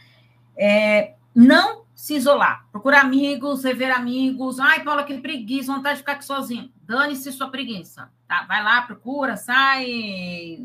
É, 0.54 1.14
não 1.34 1.86
se 1.94 2.14
isolar, 2.14 2.66
procurar 2.70 3.00
amigos, 3.00 3.64
rever 3.64 3.90
amigos. 3.90 4.60
Ai, 4.60 4.84
Paula, 4.84 5.02
que 5.04 5.18
preguiça, 5.18 5.72
vontade 5.72 5.94
de 5.94 6.00
ficar 6.00 6.12
aqui 6.12 6.24
sozinho. 6.26 6.70
Dane-se 6.82 7.32
sua 7.32 7.48
preguiça, 7.50 8.12
tá? 8.28 8.42
Vai 8.42 8.62
lá, 8.62 8.82
procura, 8.82 9.38
sai, 9.38 10.62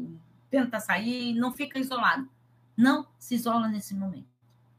tenta 0.52 0.82
sair, 0.82 1.34
não 1.36 1.54
fica 1.54 1.80
isolado. 1.80 2.28
Não 2.76 3.08
se 3.18 3.36
isola 3.36 3.70
nesse 3.70 3.96
momento, 3.96 4.28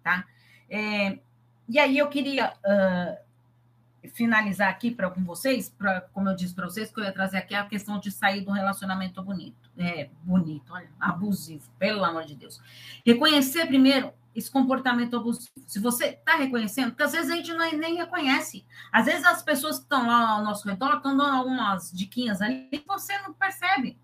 tá? 0.02 0.26
É, 0.68 1.20
e 1.68 1.78
aí 1.78 1.98
eu 1.98 2.08
queria 2.08 2.52
uh, 2.52 4.08
finalizar 4.12 4.68
aqui 4.68 4.90
para 4.90 5.10
com 5.10 5.24
vocês, 5.24 5.68
pra, 5.68 6.02
como 6.12 6.28
eu 6.28 6.36
disse 6.36 6.54
para 6.54 6.66
vocês, 6.66 6.90
que 6.90 7.00
eu 7.00 7.04
ia 7.04 7.12
trazer 7.12 7.38
aqui 7.38 7.54
a 7.54 7.64
questão 7.66 7.98
de 7.98 8.10
sair 8.10 8.42
do 8.42 8.50
relacionamento 8.50 9.22
bonito. 9.22 9.70
É, 9.76 10.08
bonito, 10.22 10.72
olha, 10.72 10.88
abusivo, 10.98 11.68
pelo 11.78 12.04
amor 12.04 12.24
de 12.24 12.34
Deus. 12.34 12.60
Reconhecer 13.04 13.66
primeiro 13.66 14.12
esse 14.34 14.50
comportamento 14.50 15.16
abusivo. 15.16 15.50
Se 15.66 15.80
você 15.80 16.08
está 16.08 16.36
reconhecendo, 16.36 16.90
porque 16.90 17.02
às 17.02 17.12
vezes 17.12 17.30
a 17.30 17.36
gente 17.36 17.52
não, 17.52 17.72
nem 17.72 17.96
reconhece. 17.96 18.64
Às 18.92 19.06
vezes 19.06 19.24
as 19.24 19.42
pessoas 19.42 19.78
que 19.78 19.84
estão 19.84 20.06
lá 20.06 20.30
ao 20.30 20.44
nosso 20.44 20.68
redor 20.68 20.96
estão 20.96 21.16
dando 21.16 21.34
algumas 21.34 21.90
diquinhas 21.90 22.40
ali 22.42 22.68
e 22.70 22.78
você 22.86 23.18
não 23.20 23.32
percebe. 23.32 23.98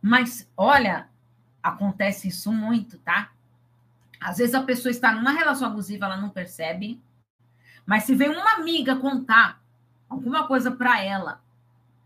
Mas, 0.00 0.50
olha, 0.56 1.08
acontece 1.62 2.26
isso 2.26 2.52
muito, 2.52 2.98
tá? 2.98 3.30
Às 4.22 4.38
vezes 4.38 4.54
a 4.54 4.62
pessoa 4.62 4.90
está 4.90 5.12
numa 5.12 5.32
relação 5.32 5.66
abusiva, 5.66 6.06
ela 6.06 6.16
não 6.16 6.30
percebe. 6.30 7.02
Mas 7.84 8.04
se 8.04 8.14
vem 8.14 8.28
uma 8.30 8.52
amiga 8.54 8.96
contar 8.96 9.60
alguma 10.08 10.46
coisa 10.46 10.70
para 10.70 11.02
ela 11.02 11.42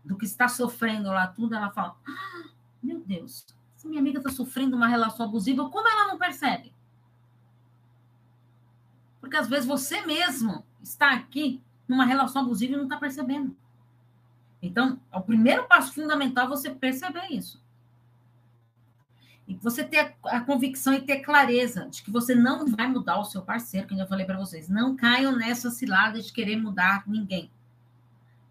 do 0.03 0.17
que 0.17 0.25
está 0.25 0.47
sofrendo 0.47 1.09
lá 1.09 1.27
tudo, 1.27 1.53
ela 1.53 1.69
fala: 1.69 1.95
ah, 2.07 2.49
"Meu 2.81 2.99
Deus, 2.99 3.45
se 3.75 3.87
minha 3.87 3.99
amiga 3.99 4.17
está 4.17 4.31
sofrendo 4.31 4.75
uma 4.75 4.87
relação 4.87 5.25
abusiva, 5.27 5.69
como 5.69 5.87
ela 5.87 6.07
não 6.07 6.17
percebe?" 6.17 6.73
Porque 9.21 9.37
às 9.37 9.47
vezes 9.47 9.65
você 9.65 10.05
mesmo 10.05 10.65
está 10.81 11.11
aqui 11.11 11.61
numa 11.87 12.05
relação 12.05 12.41
abusiva 12.41 12.73
e 12.73 12.77
não 12.77 12.83
está 12.83 12.97
percebendo. 12.97 13.55
Então, 14.61 14.99
o 15.13 15.21
primeiro 15.21 15.67
passo 15.67 15.93
fundamental 15.93 16.45
é 16.45 16.49
você 16.49 16.71
perceber 16.71 17.27
isso. 17.29 17.63
Você 19.55 19.83
ter 19.83 20.15
a, 20.25 20.41
convicção 20.41 20.93
e 20.93 21.01
ter 21.01 21.19
clareza 21.19 21.87
de 21.89 22.03
que 22.03 22.11
você 22.11 22.35
não 22.35 22.67
vai 22.67 22.87
mudar 22.87 23.17
o 23.17 23.23
seu 23.23 23.41
parceiro, 23.41 23.87
que 23.87 23.97
eu 23.97 24.07
falei 24.07 24.25
para 24.25 24.37
vocês. 24.37 24.67
Não 24.67 24.95
caiam 24.95 25.35
nessa 25.35 25.71
cilada 25.71 26.21
de 26.21 26.33
querer 26.33 26.57
mudar 26.57 27.03
ninguém. 27.07 27.49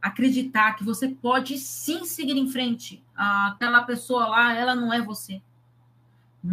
Acreditar 0.00 0.72
que 0.74 0.84
você 0.84 1.08
pode 1.08 1.58
sim 1.58 2.06
seguir 2.06 2.36
em 2.36 2.48
frente. 2.48 3.04
Aquela 3.14 3.82
pessoa 3.82 4.26
lá, 4.26 4.54
ela 4.54 4.74
não 4.74 4.92
é 4.92 5.02
você. 5.02 5.42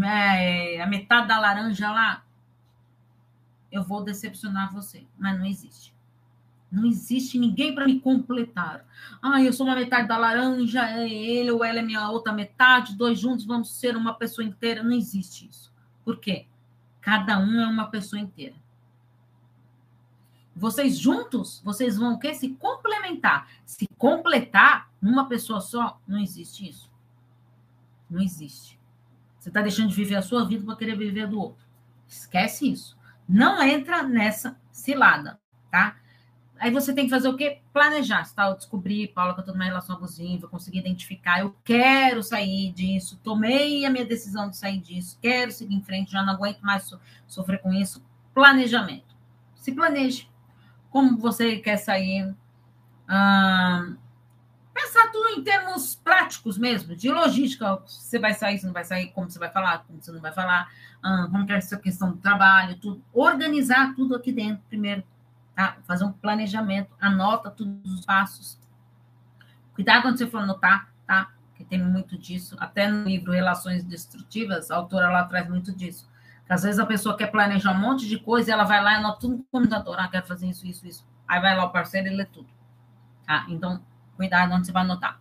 É, 0.04 0.82
a 0.82 0.88
metade 0.88 1.28
da 1.28 1.40
laranja 1.40 1.90
lá, 1.92 2.26
eu 3.72 3.84
vou 3.84 4.04
decepcionar 4.04 4.74
você. 4.74 5.06
Mas 5.18 5.38
não 5.38 5.46
existe. 5.46 5.93
Não 6.74 6.88
existe 6.88 7.38
ninguém 7.38 7.76
para 7.76 7.86
me 7.86 8.00
completar. 8.00 8.84
Ah, 9.22 9.40
eu 9.40 9.54
sou 9.54 9.68
uma 9.68 9.76
metade 9.76 10.08
da 10.08 10.18
laranja, 10.18 10.84
é 10.90 11.08
ele 11.08 11.52
ou 11.52 11.64
ela 11.64 11.78
é 11.78 11.82
minha 11.84 12.10
outra 12.10 12.34
metade, 12.34 12.98
dois 12.98 13.20
juntos 13.20 13.46
vamos 13.46 13.76
ser 13.76 13.96
uma 13.96 14.16
pessoa 14.16 14.44
inteira. 14.44 14.82
Não 14.82 14.92
existe 14.92 15.48
isso. 15.48 15.72
Por 16.04 16.18
quê? 16.18 16.48
Cada 17.00 17.38
um 17.38 17.62
é 17.62 17.68
uma 17.68 17.92
pessoa 17.92 18.20
inteira. 18.20 18.56
Vocês 20.56 20.98
juntos, 20.98 21.62
vocês 21.64 21.96
vão 21.96 22.16
o 22.16 22.20
quê? 22.20 22.34
Se 22.34 22.50
complementar. 22.56 23.48
Se 23.64 23.88
completar 23.96 24.90
numa 25.00 25.30
pessoa 25.30 25.62
só, 25.62 26.02
não 26.08 26.18
existe 26.20 26.68
isso. 26.68 26.92
Não 28.10 28.20
existe. 28.20 28.80
Você 29.38 29.50
está 29.50 29.62
deixando 29.62 29.90
de 29.90 29.96
viver 29.96 30.16
a 30.16 30.24
sua 30.24 30.44
vida 30.44 30.66
para 30.66 30.76
querer 30.76 30.98
viver 30.98 31.22
a 31.22 31.28
do 31.28 31.40
outro. 31.40 31.64
Esquece 32.08 32.72
isso. 32.72 32.98
Não 33.30 33.62
entra 33.62 34.02
nessa 34.02 34.60
cilada, 34.72 35.40
tá? 35.70 35.98
Aí 36.64 36.72
você 36.72 36.94
tem 36.94 37.04
que 37.04 37.10
fazer 37.10 37.28
o 37.28 37.36
quê? 37.36 37.60
Planejar. 37.74 38.34
Tá? 38.34 38.48
Eu 38.48 38.56
descobri, 38.56 39.06
Paula, 39.10 39.34
que 39.34 39.42
eu 39.42 39.42
estou 39.42 39.54
numa 39.54 39.66
relação 39.66 39.98
abusiva, 39.98 40.48
consegui 40.48 40.80
identificar, 40.80 41.42
eu 41.42 41.54
quero 41.62 42.24
sair 42.24 42.72
disso, 42.72 43.20
tomei 43.22 43.86
a 43.86 43.90
minha 43.90 44.06
decisão 44.06 44.50
de 44.50 44.56
sair 44.56 44.80
disso, 44.80 45.20
quero 45.22 45.52
seguir 45.52 45.76
em 45.76 45.84
frente, 45.84 46.14
já 46.14 46.24
não 46.24 46.32
aguento 46.32 46.62
mais 46.62 46.84
so 46.84 46.98
sofrer 47.28 47.60
com 47.60 47.74
isso. 47.74 48.02
Planejamento. 48.34 49.14
Se 49.58 49.74
planeje. 49.74 50.30
Como 50.90 51.18
você 51.18 51.58
quer 51.58 51.76
sair? 51.76 52.34
Ah, 53.10 53.86
pensar 54.74 55.12
tudo 55.12 55.38
em 55.38 55.44
termos 55.44 55.96
práticos 55.96 56.58
mesmo, 56.58 56.96
de 56.96 57.12
logística. 57.12 57.76
Você 57.86 58.18
vai 58.18 58.34
sair, 58.34 58.58
você 58.58 58.68
não 58.68 58.74
vai 58.74 58.86
sair, 58.86 59.08
como 59.08 59.30
você 59.30 59.38
vai 59.38 59.52
falar, 59.52 59.80
como 59.80 60.02
você 60.02 60.14
não 60.14 60.22
vai 60.22 60.32
falar, 60.32 60.72
ah, 61.04 61.28
como 61.30 61.52
é 61.52 61.58
essa 61.58 61.76
questão 61.76 62.12
do 62.12 62.20
trabalho, 62.20 62.78
tudo. 62.78 63.04
Organizar 63.12 63.94
tudo 63.96 64.16
aqui 64.16 64.32
dentro 64.32 64.64
primeiro 64.70 65.04
tá? 65.56 65.78
Fazer 65.84 66.04
um 66.04 66.12
planejamento, 66.12 66.96
anota 67.00 67.50
todos 67.50 67.92
os 67.92 68.06
passos. 68.06 68.60
Cuidado 69.74 70.04
quando 70.04 70.18
você 70.18 70.28
for 70.28 70.42
anotar, 70.42 70.90
tá? 71.06 71.32
Que 71.56 71.64
tem 71.64 71.82
muito 71.82 72.18
disso. 72.18 72.56
Até 72.60 72.88
no 72.88 73.04
livro 73.06 73.32
Relações 73.32 73.84
Destrutivas, 73.84 74.70
a 74.70 74.76
autora 74.76 75.10
lá 75.10 75.24
traz 75.24 75.48
muito 75.50 75.72
disso. 75.72 76.10
Que 76.46 76.54
às 76.54 76.64
vezes 76.64 76.80
a 76.80 76.86
pessoa 76.86 77.18
quer 77.18 77.28
planejar 77.28 77.72
um 77.72 77.80
monte 77.80 78.08
de 78.08 78.20
coisa 78.20 78.50
e 78.50 78.54
ela 78.54 78.64
vai 78.64 78.84
lá 78.84 78.94
e 78.94 78.96
anota 78.96 79.20
tudo 79.20 79.38
no 79.38 79.44
computador. 79.46 79.96
Ah, 80.00 80.08
quero 80.08 80.28
fazer 80.28 80.48
isso, 80.48 80.68
isso, 80.68 80.86
isso. 80.86 81.08
Aí 81.28 81.40
vai 81.40 81.56
lá 81.56 81.66
o 81.66 81.72
parceiro 81.72 82.08
e 82.08 82.16
lê 82.16 82.26
tudo. 82.26 82.50
Tá? 83.26 83.46
Então, 83.50 83.82
cuidado 84.16 84.54
onde 84.54 84.68
você 84.68 84.72
vai 84.72 84.84
anotar. 84.84 85.20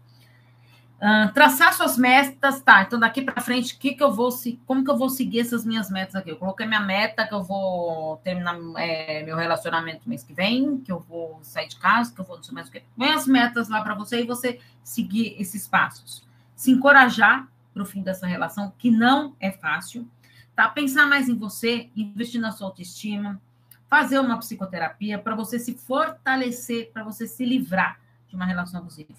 Uh, 1.03 1.33
traçar 1.33 1.73
suas 1.75 1.99
metas, 1.99 2.63
tá? 2.63 2.83
Então, 2.83 2.97
daqui 2.97 3.23
para 3.23 3.43
frente, 3.43 3.77
que 3.77 3.93
que 3.93 4.05
eu 4.05 4.13
vou, 4.13 4.31
como 4.65 4.85
que 4.85 4.91
eu 4.91 4.97
vou 4.97 5.11
seguir 5.11 5.41
essas 5.41 5.65
minhas 5.65 5.91
metas 5.91 6.15
aqui? 6.15 6.31
Eu 6.31 6.37
coloquei 6.37 6.65
minha 6.65 6.79
meta 6.79 7.27
que 7.27 7.35
eu 7.35 7.43
vou 7.43 8.19
terminar 8.19 8.57
é, 8.77 9.25
meu 9.25 9.37
relacionamento 9.37 10.09
mês 10.09 10.23
que 10.23 10.33
vem, 10.33 10.79
que 10.79 10.93
eu 10.93 11.01
vou 11.01 11.41
sair 11.43 11.67
de 11.67 11.75
casa, 11.75 12.15
que 12.15 12.21
eu 12.21 12.25
vou 12.25 12.37
não 12.37 12.45
sei 12.45 12.55
mais 12.55 12.69
o 12.69 12.71
que. 12.71 12.85
Põe 12.97 13.11
as 13.11 13.27
metas 13.27 13.69
lá 13.69 13.83
para 13.83 13.97
você 13.97 14.23
e 14.23 14.27
você 14.27 14.61
seguir 14.85 15.35
esses 15.41 15.67
passos. 15.67 16.25
Se 16.55 16.71
encorajar 16.71 17.49
para 17.75 17.83
o 17.83 17.87
fim 17.87 18.01
dessa 18.01 18.29
relação, 18.29 18.73
que 18.79 18.89
não 18.89 19.35
é 19.41 19.51
fácil, 19.51 20.09
tá? 20.55 20.69
Pensar 20.69 21.07
mais 21.07 21.29
em 21.29 21.35
você, 21.35 21.91
investir 21.97 22.41
na 22.41 22.53
sua 22.53 22.69
autoestima, 22.69 23.43
fazer 23.91 24.21
uma 24.21 24.39
psicoterapia 24.39 25.19
para 25.19 25.35
você 25.35 25.59
se 25.59 25.75
fortalecer, 25.75 26.93
para 26.93 27.03
você 27.03 27.27
se 27.27 27.45
livrar 27.45 27.99
de 28.29 28.37
uma 28.37 28.45
relação 28.45 28.79
abusiva. 28.79 29.13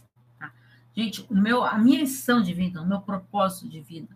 Gente, 0.96 1.26
o 1.30 1.36
meu, 1.36 1.64
a 1.64 1.78
minha 1.78 2.00
missão 2.00 2.42
de 2.42 2.54
vida, 2.54 2.82
o 2.82 2.88
meu 2.88 3.02
propósito 3.02 3.68
de 3.68 3.82
vida 3.82 4.16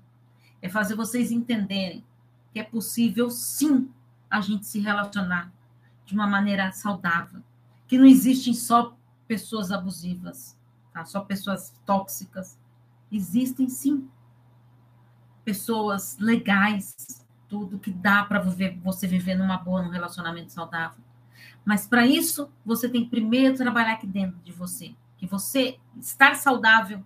é 0.62 0.70
fazer 0.70 0.96
vocês 0.96 1.32
entenderem 1.32 2.06
que 2.54 2.60
é 2.60 2.64
possível, 2.64 3.30
sim, 3.30 3.90
a 4.30 4.42
gente 4.42 4.66
se 4.66 4.80
relacionar 4.80 5.52
de 6.06 6.14
uma 6.14 6.28
maneira 6.28 6.72
saudável. 6.72 7.42
Que 7.88 7.98
não 7.98 8.06
existem 8.06 8.54
só 8.54 8.96
pessoas 9.28 9.72
abusivas, 9.72 10.58
tá? 10.94 11.04
só 11.06 11.22
pessoas 11.22 11.74
tóxicas. 11.86 12.60
Existem, 13.12 13.70
sim, 13.70 14.08
pessoas 15.44 16.18
legais, 16.20 17.26
tudo 17.48 17.80
que 17.80 17.92
dá 17.92 18.24
para 18.24 18.40
você 18.84 19.08
viver 19.08 19.36
numa 19.36 19.58
boa, 19.58 19.82
num 19.82 19.90
relacionamento 19.90 20.52
saudável. 20.52 21.04
Mas 21.66 21.88
para 21.88 22.06
isso, 22.06 22.50
você 22.66 22.88
tem 22.88 23.04
que 23.04 23.10
primeiro 23.10 23.56
trabalhar 23.56 23.94
aqui 23.94 24.08
dentro 24.08 24.38
de 24.44 24.52
você 24.52 24.96
que 25.18 25.26
você 25.26 25.80
estar 26.00 26.36
saudável 26.36 27.04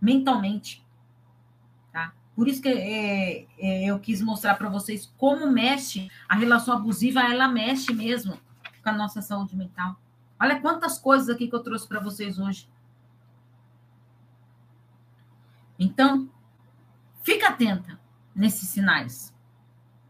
mentalmente, 0.00 0.84
tá? 1.92 2.12
Por 2.34 2.48
isso 2.48 2.62
que 2.62 2.68
é, 2.68 3.46
é, 3.58 3.84
eu 3.84 3.98
quis 3.98 4.20
mostrar 4.20 4.54
para 4.54 4.68
vocês 4.68 5.12
como 5.16 5.50
mexe 5.50 6.10
a 6.28 6.34
relação 6.34 6.74
abusiva, 6.74 7.20
ela 7.20 7.48
mexe 7.48 7.92
mesmo 7.92 8.38
com 8.82 8.88
a 8.88 8.92
nossa 8.92 9.20
saúde 9.22 9.56
mental. 9.56 9.96
Olha 10.38 10.60
quantas 10.60 10.98
coisas 10.98 11.28
aqui 11.28 11.48
que 11.48 11.54
eu 11.54 11.62
trouxe 11.62 11.88
para 11.88 12.00
vocês 12.00 12.38
hoje. 12.38 12.68
Então, 15.78 16.28
fica 17.22 17.48
atenta 17.48 17.98
nesses 18.34 18.68
sinais. 18.68 19.34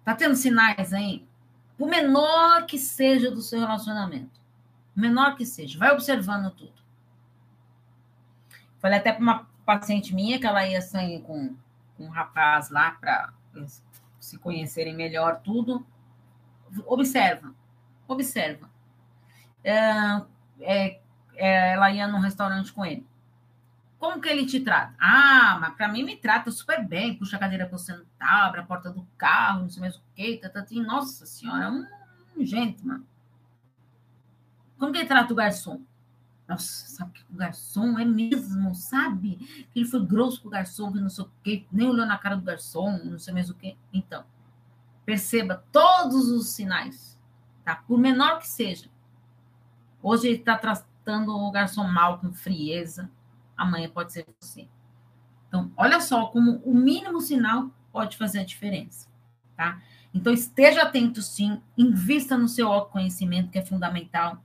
Tá 0.04 0.14
tendo 0.14 0.36
sinais 0.36 0.92
aí 0.92 1.26
Por 1.76 1.88
menor 1.88 2.64
que 2.66 2.78
seja 2.78 3.30
do 3.30 3.42
seu 3.42 3.60
relacionamento. 3.60 4.40
Menor 4.94 5.36
que 5.36 5.44
seja. 5.44 5.78
Vai 5.78 5.92
observando 5.92 6.50
tudo. 6.50 6.85
Falei 8.86 9.00
até 9.00 9.12
para 9.12 9.20
uma 9.20 9.46
paciente 9.64 10.14
minha 10.14 10.38
que 10.38 10.46
ela 10.46 10.64
ia 10.64 10.80
sair 10.80 11.20
com, 11.22 11.56
com 11.96 12.04
um 12.04 12.08
rapaz 12.08 12.70
lá 12.70 12.92
para 12.92 13.32
se 14.20 14.38
conhecerem 14.38 14.94
melhor 14.94 15.40
tudo. 15.40 15.84
Observa. 16.86 17.52
Observa. 18.06 18.70
É, 19.64 20.22
é, 20.60 21.00
é, 21.34 21.72
ela 21.72 21.90
ia 21.90 22.06
num 22.06 22.20
restaurante 22.20 22.72
com 22.72 22.86
ele. 22.86 23.04
Como 23.98 24.20
que 24.20 24.28
ele 24.28 24.46
te 24.46 24.60
trata? 24.60 24.94
Ah, 25.00 25.58
mas 25.60 25.74
para 25.74 25.88
mim 25.88 26.04
me 26.04 26.16
trata 26.16 26.52
super 26.52 26.86
bem, 26.86 27.16
puxa 27.18 27.38
a 27.38 27.40
cadeira 27.40 27.66
para 27.66 27.76
você 27.76 27.92
sentar, 27.92 28.46
abre 28.46 28.60
a 28.60 28.66
porta 28.66 28.88
do 28.88 29.04
carro, 29.18 29.62
não 29.62 29.68
sei 29.68 29.80
mais 29.80 29.96
o 29.96 30.02
que, 30.14 30.36
tá, 30.36 30.48
tá, 30.48 30.62
tá, 30.62 30.74
nossa 30.76 31.26
senhora, 31.26 31.72
hum, 31.72 31.84
gente, 32.38 32.86
mano. 32.86 33.04
Como 34.78 34.92
que 34.92 34.98
ele 34.98 35.08
trata 35.08 35.32
o 35.32 35.36
garçom? 35.36 35.80
Nossa, 36.48 36.86
sabe 36.86 37.12
que 37.12 37.24
o 37.28 37.36
garçom 37.36 37.98
é 37.98 38.04
mesmo, 38.04 38.74
sabe? 38.74 39.36
Que 39.72 39.80
ele 39.80 39.88
foi 39.88 40.04
grosso 40.06 40.40
com 40.40 40.48
o 40.48 40.50
garçom, 40.50 40.92
que 40.92 41.00
não 41.00 41.08
sei 41.08 41.24
o 41.24 41.30
quê, 41.42 41.66
nem 41.72 41.88
olhou 41.88 42.06
na 42.06 42.16
cara 42.18 42.36
do 42.36 42.42
garçom, 42.42 42.98
não 43.04 43.18
sei 43.18 43.34
mais 43.34 43.50
o 43.50 43.54
quê. 43.54 43.76
Então, 43.92 44.24
perceba 45.04 45.64
todos 45.72 46.28
os 46.28 46.48
sinais, 46.50 47.18
tá? 47.64 47.76
Por 47.76 47.98
menor 47.98 48.38
que 48.38 48.48
seja. 48.48 48.88
Hoje 50.00 50.28
ele 50.28 50.36
está 50.36 50.56
tratando 50.56 51.36
o 51.36 51.50
garçom 51.50 51.84
mal, 51.84 52.20
com 52.20 52.32
frieza, 52.32 53.10
amanhã 53.56 53.88
pode 53.88 54.12
ser 54.12 54.24
você. 54.40 54.68
Então, 55.48 55.72
olha 55.76 56.00
só 56.00 56.26
como 56.26 56.60
o 56.64 56.74
mínimo 56.74 57.20
sinal 57.20 57.70
pode 57.92 58.16
fazer 58.16 58.40
a 58.40 58.44
diferença, 58.44 59.08
tá? 59.56 59.80
Então, 60.14 60.32
esteja 60.32 60.82
atento 60.82 61.20
sim, 61.22 61.60
invista 61.76 62.38
no 62.38 62.48
seu 62.48 62.72
autoconhecimento, 62.72 63.50
que 63.50 63.58
é 63.58 63.64
fundamental. 63.64 64.42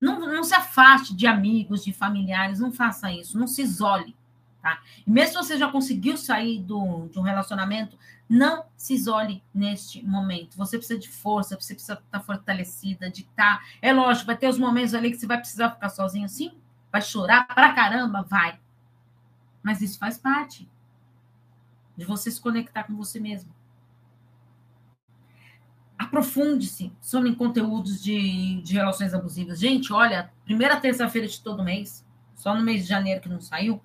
Não, 0.00 0.20
não 0.20 0.44
se 0.44 0.54
afaste 0.54 1.14
de 1.14 1.26
amigos, 1.26 1.84
de 1.84 1.92
familiares, 1.92 2.60
não 2.60 2.72
faça 2.72 3.10
isso, 3.10 3.38
não 3.38 3.46
se 3.46 3.62
isole, 3.62 4.14
tá? 4.60 4.80
E 5.06 5.10
mesmo 5.10 5.32
se 5.32 5.48
você 5.48 5.58
já 5.58 5.70
conseguiu 5.70 6.16
sair 6.16 6.60
do, 6.60 7.08
de 7.08 7.18
um 7.18 7.22
relacionamento, 7.22 7.98
não 8.28 8.66
se 8.76 8.94
isole 8.94 9.42
neste 9.54 10.04
momento. 10.04 10.56
Você 10.56 10.76
precisa 10.76 10.98
de 10.98 11.08
força, 11.08 11.58
você 11.58 11.74
precisa 11.74 11.94
estar 11.94 12.20
fortalecida, 12.20 13.10
de 13.10 13.22
estar. 13.22 13.58
Tá... 13.58 13.64
É 13.80 13.92
lógico, 13.92 14.26
vai 14.26 14.36
ter 14.36 14.48
os 14.48 14.58
momentos 14.58 14.94
ali 14.94 15.10
que 15.10 15.16
você 15.16 15.26
vai 15.26 15.38
precisar 15.38 15.70
ficar 15.70 15.88
sozinho, 15.88 16.28
sim, 16.28 16.52
Vai 16.94 17.02
chorar 17.02 17.44
pra 17.48 17.72
caramba? 17.72 18.22
Vai. 18.22 18.60
Mas 19.60 19.82
isso 19.82 19.98
faz 19.98 20.16
parte 20.16 20.70
de 21.96 22.04
você 22.04 22.30
se 22.30 22.40
conectar 22.40 22.84
com 22.84 22.94
você 22.94 23.18
mesmo. 23.18 23.52
Aprofunde-se 25.98 26.92
sobre 27.00 27.34
conteúdos 27.34 28.02
de, 28.02 28.60
de 28.62 28.74
relações 28.74 29.14
abusivas. 29.14 29.60
Gente, 29.60 29.92
olha, 29.92 30.30
primeira 30.44 30.80
terça-feira 30.80 31.28
de 31.28 31.40
todo 31.40 31.62
mês, 31.62 32.04
só 32.34 32.54
no 32.54 32.62
mês 32.62 32.82
de 32.82 32.88
janeiro 32.88 33.20
que 33.20 33.28
não 33.28 33.40
saiu, 33.40 33.80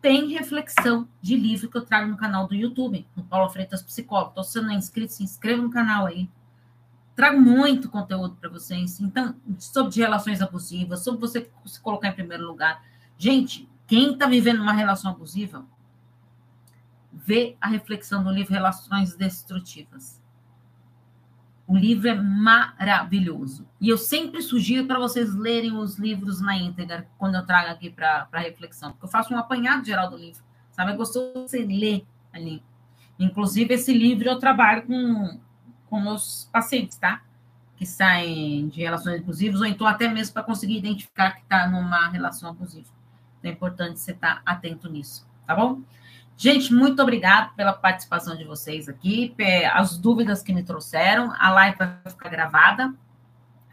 tem 0.00 0.28
reflexão 0.28 1.08
de 1.20 1.36
livro 1.36 1.68
que 1.68 1.76
eu 1.76 1.84
trago 1.84 2.08
no 2.08 2.16
canal 2.16 2.46
do 2.46 2.54
YouTube, 2.54 3.06
no 3.16 3.24
Paulo 3.24 3.50
Freitas 3.50 3.82
Psicólogo. 3.82 4.30
Então, 4.30 4.44
se 4.44 4.52
você 4.52 4.60
não 4.60 4.70
é 4.70 4.76
inscrito, 4.76 5.12
se 5.12 5.24
inscreva 5.24 5.60
no 5.60 5.70
canal 5.70 6.06
aí. 6.06 6.30
Trago 7.16 7.40
muito 7.40 7.90
conteúdo 7.90 8.36
para 8.36 8.48
vocês. 8.48 9.00
Então, 9.00 9.34
sobre 9.58 9.96
relações 9.96 10.40
abusivas, 10.40 11.02
sobre 11.02 11.20
você 11.20 11.50
se 11.64 11.80
colocar 11.80 12.08
em 12.08 12.12
primeiro 12.12 12.46
lugar. 12.46 12.84
Gente, 13.18 13.68
quem 13.86 14.12
está 14.12 14.26
vivendo 14.26 14.60
uma 14.60 14.72
relação 14.72 15.10
abusiva, 15.10 15.66
vê 17.12 17.56
a 17.60 17.66
reflexão 17.66 18.22
do 18.22 18.30
livro 18.30 18.52
Relações 18.52 19.16
Destrutivas. 19.16 20.22
O 21.66 21.76
livro 21.76 22.08
é 22.08 22.14
maravilhoso. 22.14 23.66
E 23.80 23.88
eu 23.88 23.98
sempre 23.98 24.40
sugiro 24.40 24.86
para 24.86 24.98
vocês 24.98 25.34
lerem 25.34 25.76
os 25.76 25.98
livros 25.98 26.40
na 26.40 26.56
íntegra, 26.56 27.08
quando 27.18 27.34
eu 27.34 27.44
trago 27.44 27.70
aqui 27.70 27.90
para 27.90 28.28
reflexão. 28.34 28.92
Porque 28.92 29.06
eu 29.06 29.10
faço 29.10 29.34
um 29.34 29.38
apanhado 29.38 29.84
geral 29.84 30.08
do 30.08 30.16
livro. 30.16 30.42
Sabe? 30.70 30.92
É 30.92 30.96
gostoso 30.96 31.32
você 31.34 31.64
ler 31.64 32.06
ali. 32.32 32.62
Inclusive, 33.18 33.74
esse 33.74 33.92
livro 33.92 34.28
eu 34.28 34.38
trabalho 34.38 34.82
com 34.82 35.40
com 35.88 36.08
os 36.08 36.48
pacientes, 36.52 36.96
tá? 36.96 37.22
Que 37.76 37.86
saem 37.86 38.68
de 38.68 38.80
relações 38.80 39.20
abusivas, 39.20 39.60
ou 39.60 39.66
então 39.66 39.86
até 39.86 40.08
mesmo 40.08 40.34
para 40.34 40.42
conseguir 40.42 40.78
identificar 40.78 41.32
que 41.32 41.42
está 41.42 41.68
numa 41.68 42.08
relação 42.08 42.50
abusiva. 42.50 42.88
Então 43.38 43.50
é 43.50 43.54
importante 43.54 44.00
você 44.00 44.12
estar 44.12 44.36
tá 44.36 44.42
atento 44.44 44.88
nisso, 44.90 45.26
tá 45.46 45.54
bom? 45.54 45.80
Gente, 46.38 46.72
muito 46.72 47.00
obrigado 47.00 47.54
pela 47.54 47.72
participação 47.72 48.36
de 48.36 48.44
vocês 48.44 48.88
aqui, 48.90 49.34
as 49.72 49.96
dúvidas 49.96 50.42
que 50.42 50.52
me 50.52 50.62
trouxeram. 50.62 51.32
A 51.38 51.50
live 51.50 51.78
vai 51.78 51.98
ficar 52.08 52.28
gravada. 52.28 52.94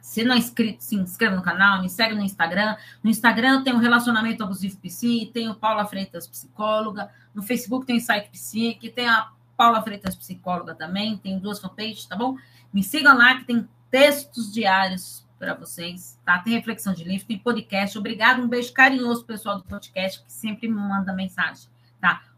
Se 0.02 0.24
não 0.24 0.36
é 0.36 0.38
inscrito, 0.38 0.82
se 0.84 0.96
inscreva 0.96 1.36
no 1.36 1.42
canal, 1.42 1.82
me 1.82 1.90
segue 1.90 2.16
no 2.16 2.22
Instagram. 2.22 2.76
No 3.04 3.10
Instagram 3.10 3.56
eu 3.56 3.64
tenho 3.64 3.78
Relacionamento 3.78 4.44
Abusivo 4.44 4.78
Psi, 4.78 5.30
tenho 5.34 5.56
Paula 5.56 5.86
Freitas 5.86 6.26
Psicóloga. 6.26 7.10
No 7.34 7.42
Facebook 7.44 7.86
tem 7.86 7.98
o 7.98 8.02
Site 8.02 8.30
Psique, 8.30 8.90
tem 8.90 9.10
a 9.10 9.30
Paula 9.58 9.82
Freitas, 9.82 10.16
psicóloga 10.16 10.74
também, 10.74 11.18
tem 11.18 11.40
duas 11.40 11.60
fanpages, 11.60 12.06
tá 12.06 12.16
bom? 12.16 12.38
Me 12.74 12.84
sigam 12.84 13.18
lá 13.18 13.38
que 13.38 13.46
tem 13.46 13.68
textos 13.90 14.52
diários 14.52 15.28
para 15.38 15.54
vocês, 15.54 16.20
tá? 16.26 16.40
Tem 16.40 16.54
reflexão 16.54 16.94
de 16.94 17.04
livro, 17.04 17.28
tem 17.28 17.38
podcast. 17.38 17.98
Obrado, 17.98 18.42
um 18.42 18.48
beijo 18.48 18.74
carinhoso 18.74 19.26
pessoal 19.26 19.58
do 19.58 19.64
podcast 19.64 20.24
que 20.24 20.32
sempre 20.32 20.68
me 20.68 20.76
manda 20.76 21.14
mensagem? 21.14 21.73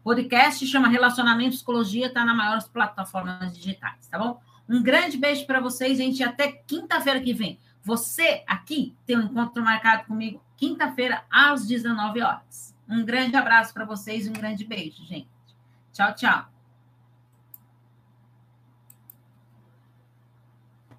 Podcast 0.06 0.64
chama 0.68 0.86
Relacionamento 0.86 1.56
Psicologia, 1.56 2.08
tá 2.08 2.24
na 2.24 2.32
maiores 2.32 2.68
plataformas 2.68 3.52
digitais, 3.52 4.06
tá 4.06 4.16
bom? 4.16 4.40
Um 4.68 4.80
grande 4.80 5.16
beijo 5.16 5.44
para 5.48 5.58
vocês, 5.58 5.98
gente, 5.98 6.22
até 6.22 6.52
quinta-feira 6.52 7.20
que 7.20 7.32
vem. 7.32 7.58
Você 7.82 8.44
aqui 8.46 8.94
tem 9.04 9.18
um 9.18 9.22
encontro 9.22 9.64
marcado 9.64 10.04
comigo 10.04 10.40
quinta-feira 10.56 11.24
às 11.28 11.66
19 11.66 12.22
horas. 12.22 12.72
Um 12.88 13.04
grande 13.04 13.34
abraço 13.34 13.74
para 13.74 13.84
vocês 13.84 14.28
e 14.28 14.30
um 14.30 14.34
grande 14.34 14.64
beijo, 14.64 15.04
gente. 15.04 15.26
Tchau, 15.92 16.14
tchau. 16.14 16.55